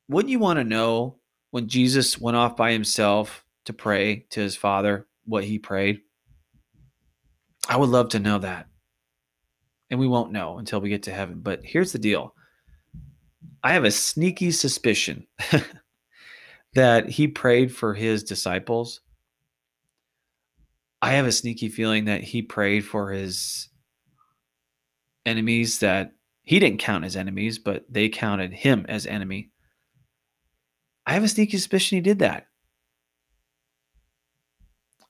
[0.07, 1.19] Wouldn't you want to know
[1.51, 6.01] when Jesus went off by himself to pray to his father what he prayed?
[7.67, 8.67] I would love to know that
[9.95, 11.39] and we won't know until we get to heaven.
[11.39, 12.35] But here's the deal
[13.63, 15.25] I have a sneaky suspicion
[16.73, 18.99] that he prayed for his disciples.
[21.01, 23.69] I have a sneaky feeling that he prayed for his
[25.25, 26.11] enemies that
[26.43, 29.51] he didn't count as enemies, but they counted him as enemy.
[31.07, 32.47] I have a sneaky suspicion he did that.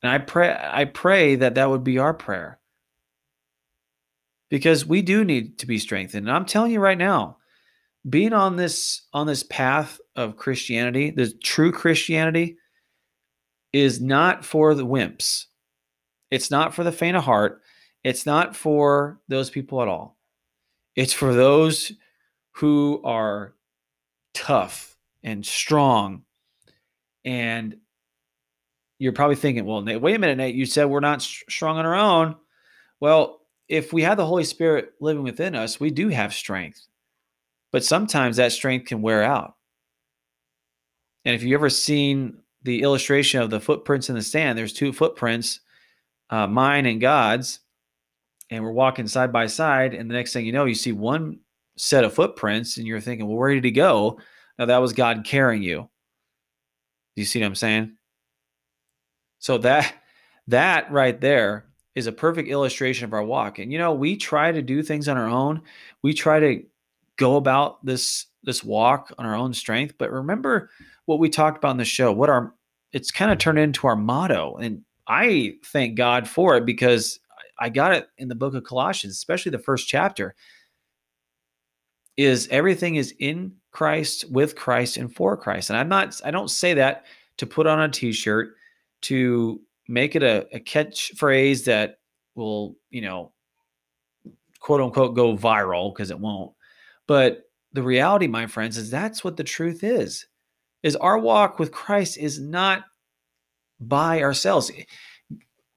[0.03, 2.59] And I pray I pray that that would be our prayer
[4.55, 6.29] because we do need to be strengthened.
[6.29, 7.39] And I'm telling you right now,
[8.09, 12.55] being on this on this path of Christianity, the true Christianity
[13.73, 15.47] is not for the wimps.
[16.31, 17.63] It's not for the faint of heart.
[18.05, 20.17] It's not for those people at all.
[20.95, 21.91] It's for those
[22.51, 23.55] who are
[24.33, 26.23] tough and strong.
[27.25, 27.75] And
[28.99, 31.85] you're probably thinking, well, Nate, wait a minute, Nate, you said we're not strong on
[31.85, 32.37] our own.
[33.01, 36.87] Well, if we have the Holy Spirit living within us, we do have strength.
[37.71, 39.55] But sometimes that strength can wear out.
[41.25, 44.93] And if you've ever seen the illustration of the footprints in the sand, there's two
[44.93, 45.59] footprints,
[46.29, 47.59] uh, mine and God's,
[48.51, 49.93] and we're walking side by side.
[49.93, 51.39] And the next thing you know, you see one
[51.77, 54.19] set of footprints, and you're thinking, well, where did he go?
[54.57, 55.89] Now that was God carrying you.
[57.15, 57.97] Do you see what I'm saying?
[59.39, 59.93] So that
[60.47, 63.57] that right there is a perfect illustration of our walk.
[63.59, 65.61] And you know, we try to do things on our own.
[66.01, 66.63] We try to
[67.17, 70.69] go about this this walk on our own strength, but remember
[71.05, 72.53] what we talked about in the show, what our
[72.91, 74.55] it's kind of turned into our motto.
[74.55, 77.19] And I thank God for it because
[77.59, 80.35] I got it in the book of Colossians, especially the first chapter.
[82.17, 85.69] Is everything is in Christ, with Christ, and for Christ.
[85.69, 87.05] And I'm not, I don't say that
[87.37, 88.55] to put on a t-shirt
[89.01, 91.99] to make it a, a catchphrase that
[92.35, 93.31] will, you know,
[94.59, 96.53] quote unquote go viral because it won't.
[97.07, 100.25] But the reality, my friends, is that's what the truth is.
[100.83, 102.83] Is our walk with Christ is not
[103.79, 104.71] by ourselves.
[104.75, 104.83] Eh,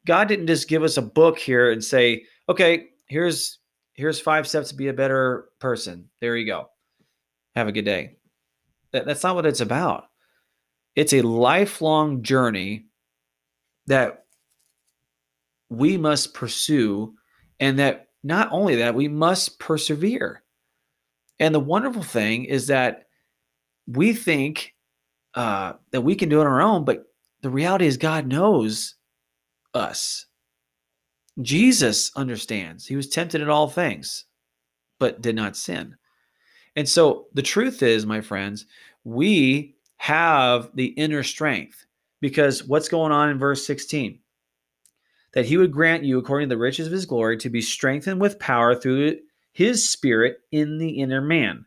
[0.06, 3.58] God didn't just give us a book here and say, "Okay, here's
[3.94, 6.70] here's five steps to be a better person." There you go.
[7.56, 8.16] Have a good day.
[8.92, 10.04] That, that's not what it's about.
[10.94, 12.87] It's a lifelong journey
[13.88, 14.24] that
[15.68, 17.14] we must pursue,
[17.60, 20.42] and that not only that, we must persevere.
[21.38, 23.04] And the wonderful thing is that
[23.86, 24.74] we think
[25.34, 27.04] uh, that we can do it on our own, but
[27.42, 28.94] the reality is God knows
[29.74, 30.26] us.
[31.40, 32.86] Jesus understands.
[32.86, 34.24] He was tempted in all things,
[34.98, 35.96] but did not sin.
[36.74, 38.66] And so the truth is, my friends,
[39.04, 41.86] we have the inner strength
[42.20, 44.18] because what's going on in verse 16?
[45.34, 48.20] That he would grant you, according to the riches of his glory, to be strengthened
[48.20, 49.18] with power through
[49.52, 51.66] his spirit in the inner man.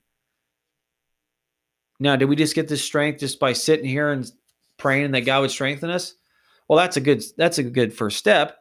[2.00, 4.30] Now, did we just get this strength just by sitting here and
[4.78, 6.16] praying that God would strengthen us?
[6.68, 8.58] Well, that's a good that's a good first step,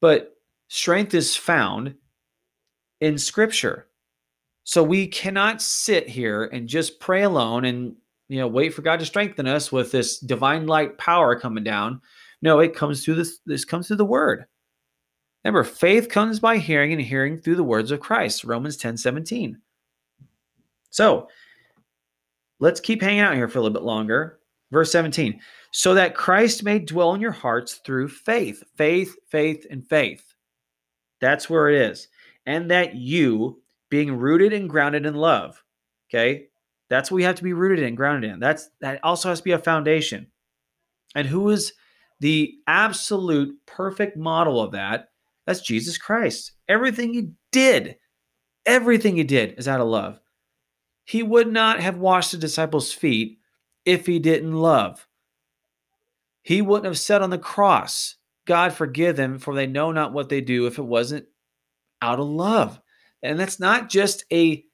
[0.00, 0.36] but
[0.68, 1.94] strength is found
[3.00, 3.88] in scripture.
[4.64, 7.96] So we cannot sit here and just pray alone and
[8.28, 12.00] you know wait for God to strengthen us with this divine light power coming down.
[12.42, 14.46] No, it comes through this this comes through the word.
[15.44, 18.42] Remember, faith comes by hearing and hearing through the words of Christ.
[18.42, 19.58] Romans 10 17.
[20.90, 21.28] So
[22.58, 24.40] let's keep hanging out here for a little bit longer.
[24.72, 25.40] Verse 17.
[25.70, 28.62] So that Christ may dwell in your hearts through faith.
[28.76, 30.34] Faith, faith, and faith.
[31.20, 32.08] That's where it is.
[32.46, 35.62] And that you, being rooted and grounded in love.
[36.10, 36.48] Okay.
[36.88, 38.40] That's what we have to be rooted in, grounded in.
[38.40, 40.28] That's that also has to be a foundation.
[41.14, 41.72] And who is
[42.20, 45.08] the absolute perfect model of that?
[45.46, 46.52] That's Jesus Christ.
[46.68, 47.96] Everything he did,
[48.64, 50.20] everything he did is out of love.
[51.04, 53.38] He would not have washed the disciples' feet
[53.84, 55.06] if he didn't love.
[56.42, 60.28] He wouldn't have said on the cross, God forgive them, for they know not what
[60.28, 61.26] they do, if it wasn't
[62.02, 62.80] out of love.
[63.22, 64.64] And that's not just a,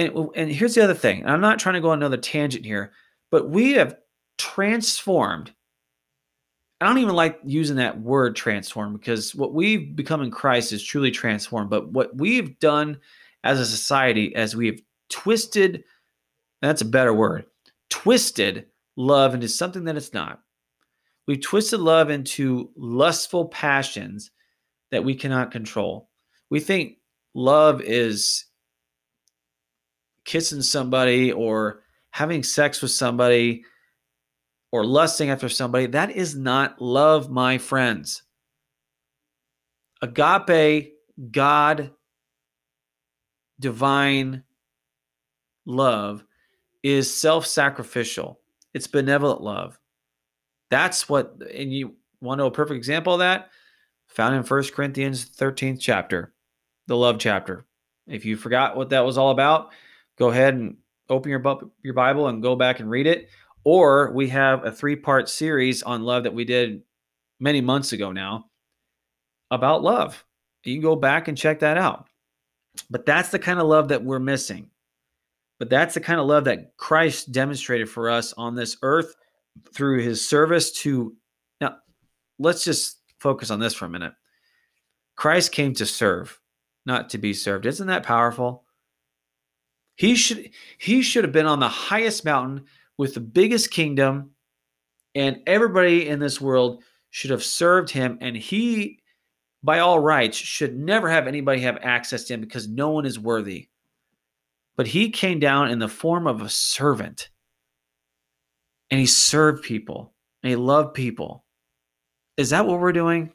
[0.00, 1.26] and, and here's the other thing.
[1.26, 2.92] I'm not trying to go on another tangent here,
[3.30, 3.96] but we have
[4.38, 5.52] transformed
[6.80, 10.82] I don't even like using that word transform because what we've become in Christ is
[10.82, 11.68] truly transformed.
[11.68, 12.98] But what we've done
[13.44, 15.84] as a society, as we've twisted,
[16.62, 17.44] that's a better word,
[17.90, 20.40] twisted love into something that it's not.
[21.26, 24.30] We've twisted love into lustful passions
[24.90, 26.08] that we cannot control.
[26.48, 26.96] We think
[27.34, 28.46] love is
[30.24, 33.64] kissing somebody or having sex with somebody
[34.72, 38.22] or lusting after somebody, that is not love, my friends.
[40.02, 40.92] Agape,
[41.30, 41.90] God,
[43.58, 44.44] divine
[45.66, 46.24] love
[46.82, 48.40] is self sacrificial,
[48.72, 49.78] it's benevolent love.
[50.70, 53.50] That's what, and you want to know a perfect example of that?
[54.08, 56.32] Found in First Corinthians 13th chapter,
[56.86, 57.66] the love chapter.
[58.06, 59.72] If you forgot what that was all about,
[60.20, 60.76] go ahead and
[61.08, 61.42] open your,
[61.82, 63.30] your Bible and go back and read it.
[63.64, 66.82] Or we have a three part series on love that we did
[67.40, 68.44] many months ago now
[69.50, 70.24] about love.
[70.62, 72.06] You can go back and check that out.
[72.90, 74.70] But that's the kind of love that we're missing.
[75.58, 79.14] But that's the kind of love that Christ demonstrated for us on this earth
[79.74, 81.16] through his service to.
[81.60, 81.76] Now,
[82.38, 84.12] let's just focus on this for a minute.
[85.16, 86.38] Christ came to serve,
[86.86, 87.66] not to be served.
[87.66, 88.64] Isn't that powerful?
[90.00, 90.48] He should
[90.78, 92.64] he should have been on the highest mountain
[92.96, 94.30] with the biggest kingdom
[95.14, 99.02] and everybody in this world should have served him and he
[99.62, 103.18] by all rights should never have anybody have access to him because no one is
[103.18, 103.68] worthy.
[104.74, 107.28] But he came down in the form of a servant
[108.90, 111.44] and he served people and he loved people.
[112.38, 113.34] Is that what we're doing?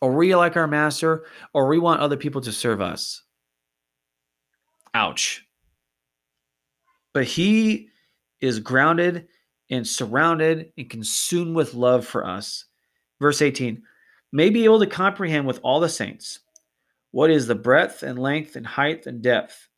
[0.00, 3.22] Or we like our master, or we want other people to serve us?
[4.94, 5.46] Ouch.
[7.14, 7.88] But he
[8.40, 9.28] is grounded
[9.70, 12.66] and surrounded and consumed with love for us.
[13.20, 13.82] Verse 18
[14.34, 16.40] may be able to comprehend with all the saints
[17.10, 19.68] what is the breadth and length and height and depth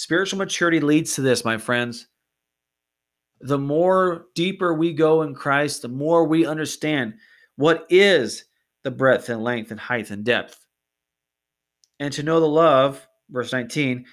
[0.00, 2.06] Spiritual maturity leads to this, my friends.
[3.42, 7.14] The more deeper we go in Christ, the more we understand
[7.56, 8.44] what is
[8.82, 10.64] the breadth and length and height and depth.
[11.98, 14.04] And to know the love, verse 19,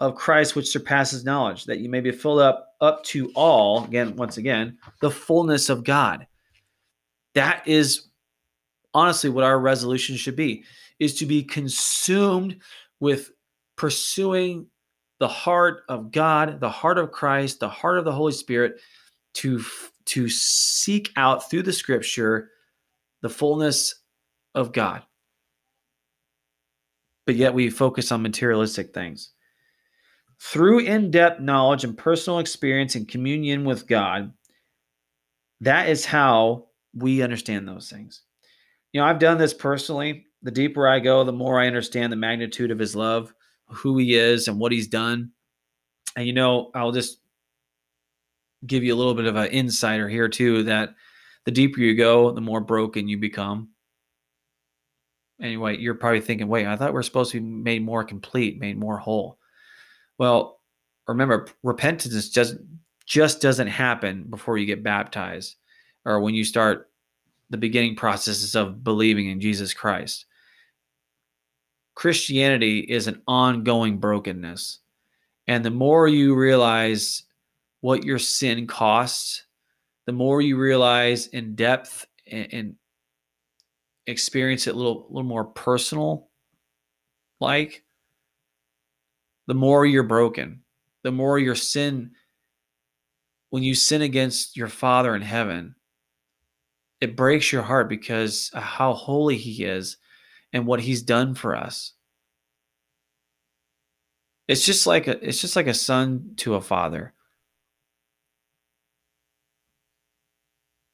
[0.00, 4.16] of Christ which surpasses knowledge, that you may be filled up up to all, again,
[4.16, 6.26] once again, the fullness of God.
[7.34, 8.08] That is
[8.92, 10.64] honestly what our resolution should be,
[10.98, 12.60] is to be consumed
[13.00, 13.30] with
[13.76, 14.66] pursuing
[15.18, 18.80] the heart of God, the heart of Christ, the heart of the Holy Spirit
[19.34, 19.62] to
[20.06, 22.50] to seek out through the scripture
[23.22, 23.94] the fullness
[24.54, 25.02] of God.
[27.26, 29.30] But yet we focus on materialistic things.
[30.40, 34.32] Through in-depth knowledge and personal experience and communion with God,
[35.60, 38.22] that is how we understand those things.
[38.92, 40.26] You know, I've done this personally.
[40.42, 43.32] The deeper I go, the more I understand the magnitude of his love
[43.68, 45.30] who he is and what he's done.
[46.16, 47.18] And you know, I'll just
[48.66, 50.94] give you a little bit of an insider here too that
[51.44, 53.70] the deeper you go, the more broken you become.
[55.40, 58.60] Anyway, you're probably thinking, wait, I thought we are supposed to be made more complete,
[58.60, 59.38] made more whole.
[60.18, 60.60] Well,
[61.06, 62.56] remember, repentance just
[63.06, 65.56] just doesn't happen before you get baptized
[66.06, 66.90] or when you start
[67.50, 70.26] the beginning processes of believing in Jesus Christ.
[71.94, 74.78] Christianity is an ongoing brokenness.
[75.46, 77.24] And the more you realize
[77.80, 79.44] what your sin costs,
[80.06, 82.74] the more you realize in depth and, and
[84.06, 86.28] experience it a little, little more personal
[87.40, 87.84] like,
[89.46, 90.62] the more you're broken,
[91.02, 92.12] the more your sin,
[93.50, 95.74] when you sin against your Father in heaven,
[97.00, 99.98] it breaks your heart because how holy He is
[100.54, 101.92] and what he's done for us.
[104.46, 107.12] It's just like a it's just like a son to a father.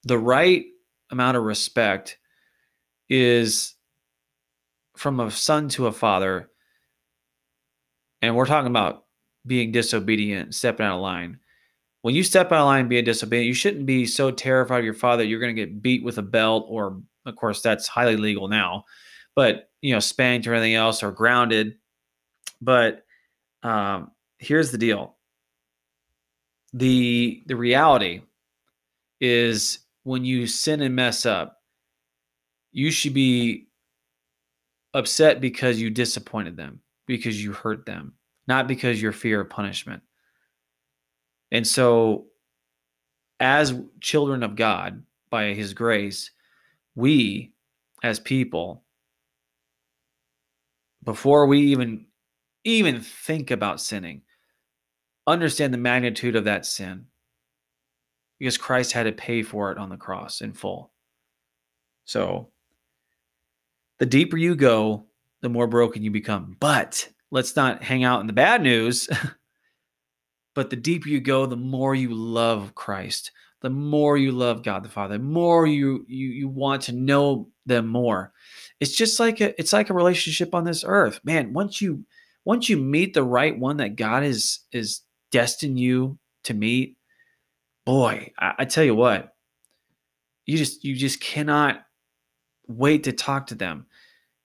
[0.04, 0.64] The right
[1.10, 2.16] amount of respect
[3.10, 3.74] is
[4.96, 6.48] from a son to a father.
[8.22, 9.04] And we're talking about
[9.46, 11.38] being disobedient, stepping out of line.
[12.02, 14.94] When you step out of line being disobedient, you shouldn't be so terrified of your
[14.94, 18.48] father you're going to get beat with a belt, or of course, that's highly legal
[18.48, 18.86] now
[19.34, 21.76] but you know, spanked or anything else or grounded.
[22.60, 23.04] But
[23.62, 25.16] um, here's the deal:
[26.72, 28.22] the the reality
[29.20, 31.59] is when you sin and mess up,
[32.72, 33.68] you should be
[34.94, 38.14] upset because you disappointed them, because you hurt them,
[38.46, 40.02] not because your fear of punishment.
[41.52, 42.26] And so,
[43.38, 46.30] as children of God, by His grace,
[46.94, 47.52] we
[48.02, 48.84] as people
[51.04, 52.06] before we even
[52.64, 54.22] even think about sinning
[55.26, 57.06] understand the magnitude of that sin
[58.38, 60.92] because Christ had to pay for it on the cross in full.
[62.04, 62.50] So
[64.00, 65.06] the deeper you go,
[65.40, 66.56] the more broken you become.
[66.58, 69.08] But let's not hang out in the bad news.
[70.56, 73.30] but the deeper you go, the more you love Christ,
[73.60, 77.48] the more you love God the Father, the more you you you want to know
[77.66, 78.32] them more
[78.80, 82.04] it's just like a it's like a relationship on this earth man once you
[82.44, 86.96] once you meet the right one that god is is destined you to meet
[87.86, 89.34] boy I, I tell you what
[90.46, 91.82] you just you just cannot
[92.66, 93.86] wait to talk to them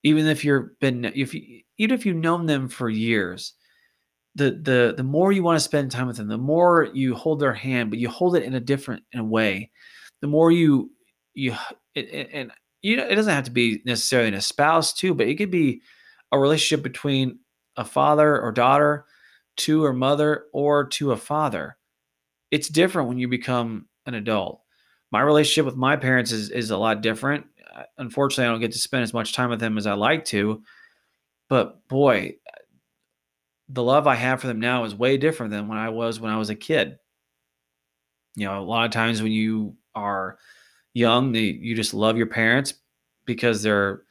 [0.06, 3.54] even if you've been if you even if you've known them for years
[4.36, 7.42] the the the more you want to spend time with them the more you hold
[7.42, 9.70] their hand but you hold it in a different in a way
[10.22, 10.90] the more you
[11.34, 11.54] you
[11.96, 12.52] and
[12.86, 15.82] you know, it doesn't have to be necessarily a spouse too, but it could be
[16.32, 17.40] a relationship between
[17.78, 19.06] a father or daughter
[19.58, 21.78] to a mother or to a father.
[22.52, 24.62] It's different when you become an adult.
[25.12, 27.48] My relationship with my parents is, is a lot different.
[27.98, 30.64] Unfortunately, I don't get to spend as much time with them as I like to.
[31.50, 32.36] But boy,
[33.70, 36.32] the love I have for them now is way different than when I was when
[36.32, 36.98] I was a kid.
[38.36, 40.38] You know, a lot of times when you are
[40.94, 42.76] young, they, you just love your parents
[43.26, 44.04] because they're,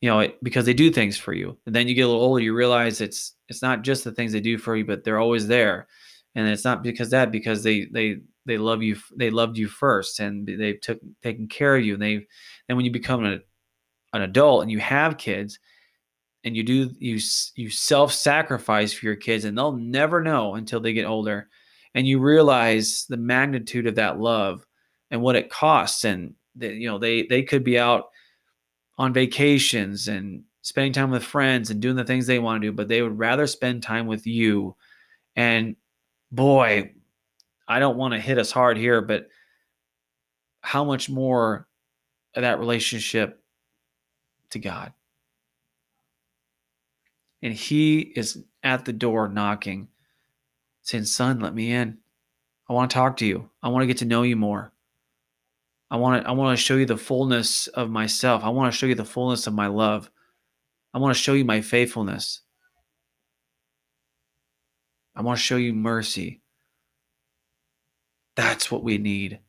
[0.00, 1.58] you know, because they do things for you.
[1.66, 4.32] And then you get a little older, you realize it's it's not just the things
[4.32, 5.86] they do for you, but they're always there.
[6.34, 10.20] And it's not because that because they they they love you they loved you first
[10.20, 11.94] and they took taken care of you.
[11.94, 12.26] And they
[12.68, 13.42] then when you become an
[14.12, 15.58] an adult and you have kids,
[16.44, 17.18] and you do you
[17.56, 21.48] you self-sacrifice for your kids and they'll never know until they get older
[21.94, 24.66] and you realize the magnitude of that love
[25.10, 28.10] and what it costs and that you know they they could be out
[28.98, 32.72] on vacations and spending time with friends and doing the things they want to do
[32.72, 34.76] but they would rather spend time with you
[35.36, 35.74] and
[36.30, 36.90] boy
[37.68, 39.28] i don't want to hit us hard here but
[40.60, 41.66] how much more
[42.34, 43.42] of that relationship
[44.50, 44.92] to god
[47.44, 49.88] and he is at the door knocking,
[50.80, 51.98] saying, Son, let me in.
[52.68, 53.50] I want to talk to you.
[53.62, 54.72] I want to get to know you more.
[55.90, 58.42] I want to, I want to show you the fullness of myself.
[58.42, 60.10] I want to show you the fullness of my love.
[60.94, 62.40] I want to show you my faithfulness.
[65.14, 66.40] I want to show you mercy.
[68.36, 69.40] That's what we need.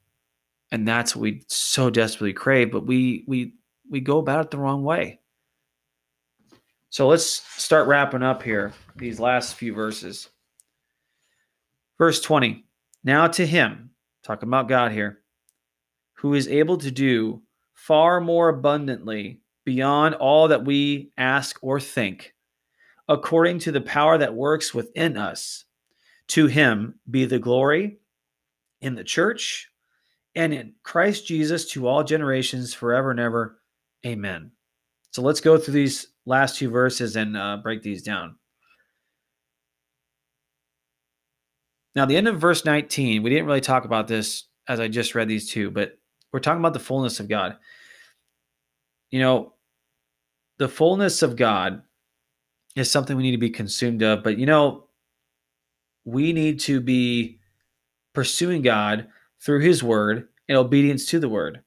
[0.71, 3.53] And that's what we so desperately crave, but we we
[3.89, 5.19] we go about it the wrong way.
[6.89, 10.29] So let's start wrapping up here, these last few verses.
[11.97, 12.65] Verse 20
[13.03, 13.91] Now to him,
[14.23, 15.21] talking about God here,
[16.13, 17.41] who is able to do
[17.73, 22.33] far more abundantly beyond all that we ask or think,
[23.07, 25.65] according to the power that works within us.
[26.29, 27.99] To him be the glory
[28.85, 29.71] in the church
[30.35, 33.59] and in Christ Jesus to all generations forever and ever.
[34.05, 34.51] Amen.
[35.11, 38.35] So let's go through these last two verses and uh, break these down.
[41.95, 45.15] Now, the end of verse 19, we didn't really talk about this as I just
[45.15, 45.97] read these two, but
[46.31, 47.57] we're talking about the fullness of God.
[49.09, 49.53] You know,
[50.59, 51.81] the fullness of God
[52.75, 54.89] is something we need to be consumed of, but you know,
[56.03, 57.39] we need to be
[58.15, 59.07] pursuing God
[59.39, 61.61] through his word and obedience to the word.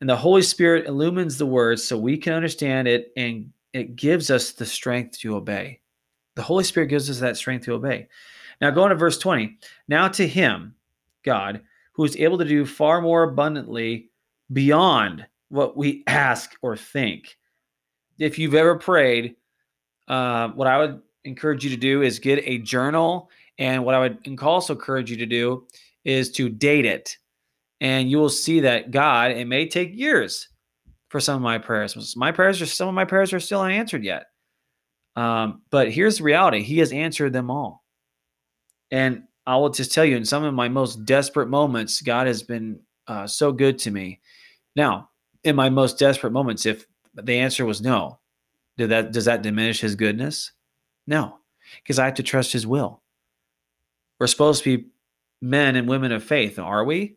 [0.00, 4.30] And the Holy Spirit illumines the word so we can understand it and it gives
[4.30, 5.80] us the strength to obey.
[6.34, 8.08] The Holy Spirit gives us that strength to obey.
[8.60, 9.58] Now, going to verse 20.
[9.88, 10.74] Now to him,
[11.22, 11.62] God,
[11.92, 14.10] who is able to do far more abundantly
[14.52, 17.36] beyond what we ask or think.
[18.18, 19.36] If you've ever prayed,
[20.08, 23.30] uh, what I would encourage you to do is get a journal.
[23.60, 25.68] And what I would also encourage you to do
[26.04, 27.16] is to date it.
[27.80, 30.48] And you will see that God, it may take years,
[31.10, 32.16] for some of my prayers.
[32.16, 34.26] My prayers are some of my prayers are still unanswered yet.
[35.16, 37.84] Um, but here's the reality: He has answered them all.
[38.90, 42.42] And I will just tell you, in some of my most desperate moments, God has
[42.42, 44.20] been uh, so good to me.
[44.76, 45.10] Now,
[45.44, 48.20] in my most desperate moments, if the answer was no,
[48.78, 50.52] did that does that diminish His goodness?
[51.06, 51.38] No,
[51.82, 53.02] because I have to trust His will.
[54.20, 54.84] We're supposed to be
[55.40, 57.16] men and women of faith, are we?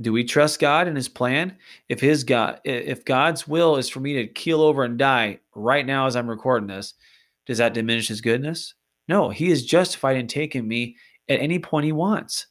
[0.00, 1.58] Do we trust God and his plan?
[1.90, 5.84] If his God if God's will is for me to keel over and die right
[5.84, 6.94] now as I'm recording this,
[7.46, 8.74] does that diminish his goodness?
[9.08, 10.96] No, he is justified in taking me
[11.28, 12.46] at any point he wants.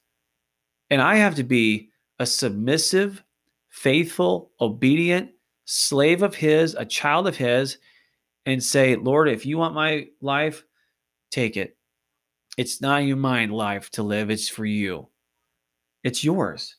[0.92, 1.90] And I have to be
[2.20, 3.24] a submissive,
[3.70, 5.32] faithful, obedient
[5.66, 7.80] slave of his, a child of his,
[8.46, 10.64] and say, Lord, if you want my life,
[11.32, 11.79] take it.
[12.60, 15.08] It's not your mind life to live, it's for you.
[16.04, 16.76] It's yours.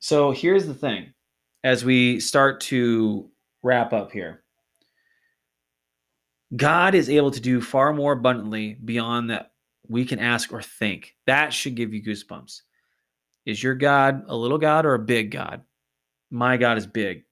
[0.00, 1.14] So here's the thing
[1.62, 3.30] as we start to
[3.62, 4.42] wrap up here
[6.56, 9.52] God is able to do far more abundantly beyond that
[9.86, 11.14] we can ask or think.
[11.24, 12.62] That should give you goosebumps.
[13.46, 15.62] Is your God a little God or a big God?
[16.32, 17.22] My God is big.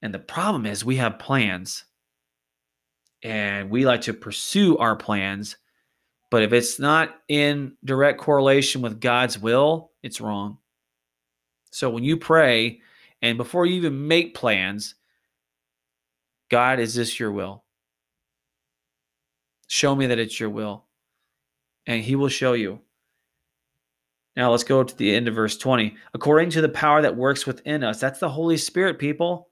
[0.00, 1.84] And the problem is we have plans
[3.24, 5.56] and we like to pursue our plans.
[6.30, 10.58] But if it's not in direct correlation with God's will, it's wrong.
[11.72, 12.80] So when you pray,
[13.22, 14.94] and before you even make plans,
[16.50, 17.64] God, is this your will?
[19.68, 20.84] Show me that it's your will.
[21.86, 22.80] And he will show you.
[24.36, 25.96] Now let's go to the end of verse 20.
[26.12, 29.48] According to the power that works within us, that's the Holy Spirit, people.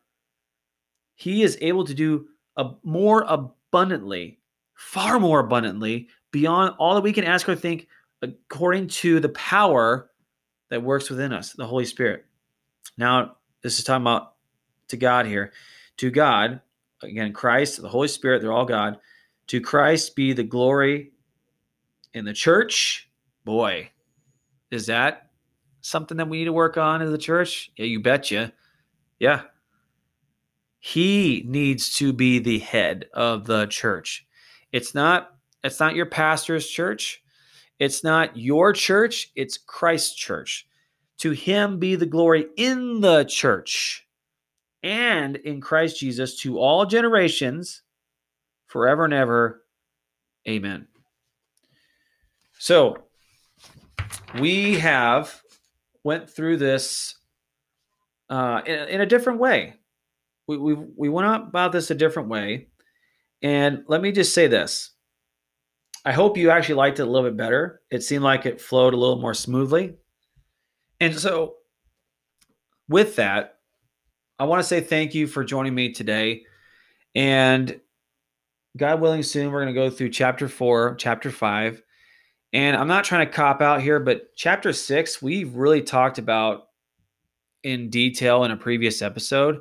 [1.15, 3.25] He is able to do a, more
[3.73, 4.39] abundantly
[4.75, 7.89] far more abundantly beyond all that we can ask or think
[8.21, 10.11] according to the power
[10.69, 12.27] that works within us, the Holy Spirit.
[12.99, 14.35] Now, this is talking about
[14.89, 15.53] to God here.
[15.99, 16.61] To God,
[17.03, 18.99] again, Christ, the Holy Spirit, they're all God.
[19.49, 21.13] To Christ be the glory
[22.15, 23.09] in the church.
[23.45, 23.91] Boy,
[24.71, 25.31] is that
[25.81, 27.71] something that we need to work on as the church?
[27.77, 28.53] Yeah, you betcha.
[29.19, 29.43] Yeah.
[30.85, 34.27] He needs to be the head of the church.
[34.73, 35.31] It's not
[35.63, 37.23] it's not your pastor's church.
[37.79, 40.67] It's not your church, it's Christ's church.
[41.19, 44.09] To him be the glory in the church
[44.83, 47.83] and in Christ Jesus to all generations
[48.67, 49.63] forever and ever.
[50.49, 50.89] Amen.
[52.59, 53.05] So,
[54.41, 55.41] we have
[56.03, 57.15] went through this
[58.29, 59.75] uh, in, in a different way.
[60.59, 62.69] We, we, we went about this a different way.
[63.43, 64.91] And let me just say this.
[66.05, 67.81] I hope you actually liked it a little bit better.
[67.91, 69.95] It seemed like it flowed a little more smoothly.
[71.01, 71.55] And so,
[72.89, 73.59] with that,
[74.39, 76.43] I want to say thank you for joining me today.
[77.15, 77.81] And
[78.77, 81.83] God willing, soon we're going to go through chapter four, chapter five.
[82.53, 86.65] And I'm not trying to cop out here, but chapter six, we've really talked about
[87.63, 89.61] in detail in a previous episode.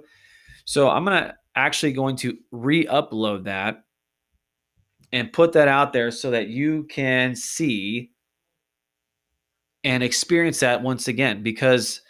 [0.66, 3.84] So I'm to actually going to re-upload that
[5.12, 8.12] and put that out there so that you can see
[9.84, 12.02] and experience that once again because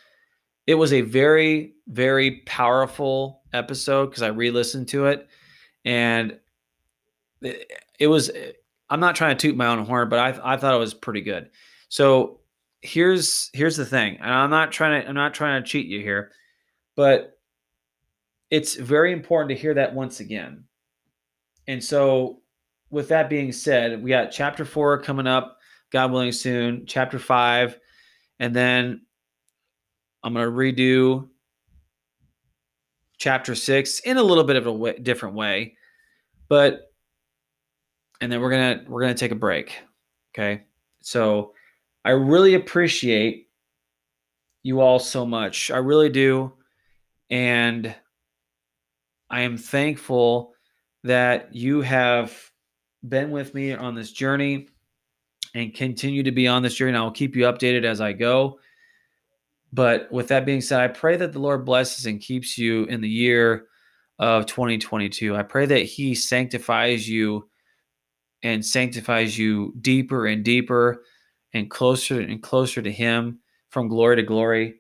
[0.68, 5.28] it was a very very powerful episode because I re-listened to it
[5.86, 6.38] and
[7.42, 8.30] it, it was
[8.90, 11.22] I'm not trying to toot my own horn but I I thought it was pretty
[11.22, 11.50] good.
[11.90, 12.42] So
[12.82, 16.02] here's here's the thing and I'm not trying to I'm not trying to cheat you
[16.02, 16.32] here
[16.96, 17.40] but
[18.52, 20.66] it's very important to hear that once again.
[21.68, 22.42] And so,
[22.90, 25.58] with that being said, we got chapter four coming up,
[25.92, 27.80] God willing, soon, chapter five,
[28.40, 29.02] and then
[30.24, 31.30] I'm going to redo
[33.18, 35.78] chapter six in a little bit of a different way,
[36.50, 36.92] but
[38.20, 39.78] and then we're gonna we're gonna take a break.
[40.34, 40.64] Okay,
[41.02, 41.54] so
[42.04, 43.48] I really appreciate
[44.64, 45.72] you all so much.
[45.72, 46.52] I really do,
[47.30, 47.96] and
[49.32, 50.54] I am thankful
[51.06, 52.38] that you have
[53.08, 54.68] been with me on this journey
[55.56, 56.98] and continue to be on this journey.
[56.98, 58.60] I will keep you updated as I go.
[59.72, 63.00] But with that being said, I pray that the Lord blesses and keeps you in
[63.00, 63.68] the year
[64.20, 65.34] of 2022.
[65.34, 67.50] I pray that He sanctifies you
[68.44, 71.04] and sanctifies you deeper and deeper
[71.54, 74.76] and closer and closer to Him from glory to glory.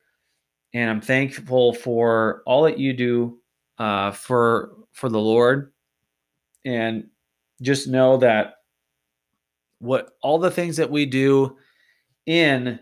[0.73, 3.40] And I'm thankful for all that you do
[3.81, 5.71] uh, for for the Lord,
[6.63, 7.07] and
[7.63, 8.57] just know that
[9.79, 11.57] what all the things that we do
[12.27, 12.79] in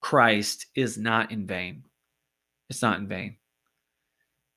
[0.00, 1.82] Christ is not in vain.
[2.68, 3.38] It's not in vain.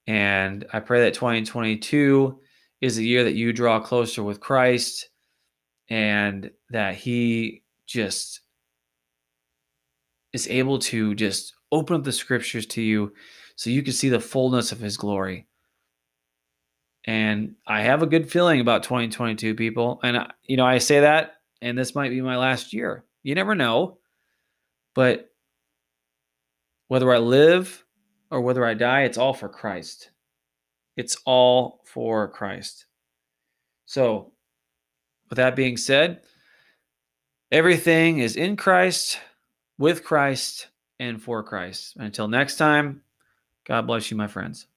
[0.06, 2.40] And I pray that 2022
[2.80, 5.10] is a year that you draw closer with Christ
[5.90, 8.42] and that He just
[10.34, 13.12] is able to just open up the scriptures to you
[13.56, 15.48] so you can see the fullness of his glory.
[17.06, 20.00] And I have a good feeling about 2022 people.
[20.04, 23.04] And, you know, I say that, and this might be my last year.
[23.24, 23.98] You never know.
[24.96, 25.30] But
[26.88, 27.84] whether I live
[28.32, 30.12] or whether I die, it's all for Christ.
[30.96, 32.86] It's all for Christ.
[33.86, 34.32] So,
[35.30, 36.22] with that being said,
[37.52, 39.20] everything is in Christ,
[39.78, 40.68] with Christ,
[41.00, 41.96] and for Christ.
[41.98, 43.02] Until next time,
[43.66, 44.68] God bless you, my friends.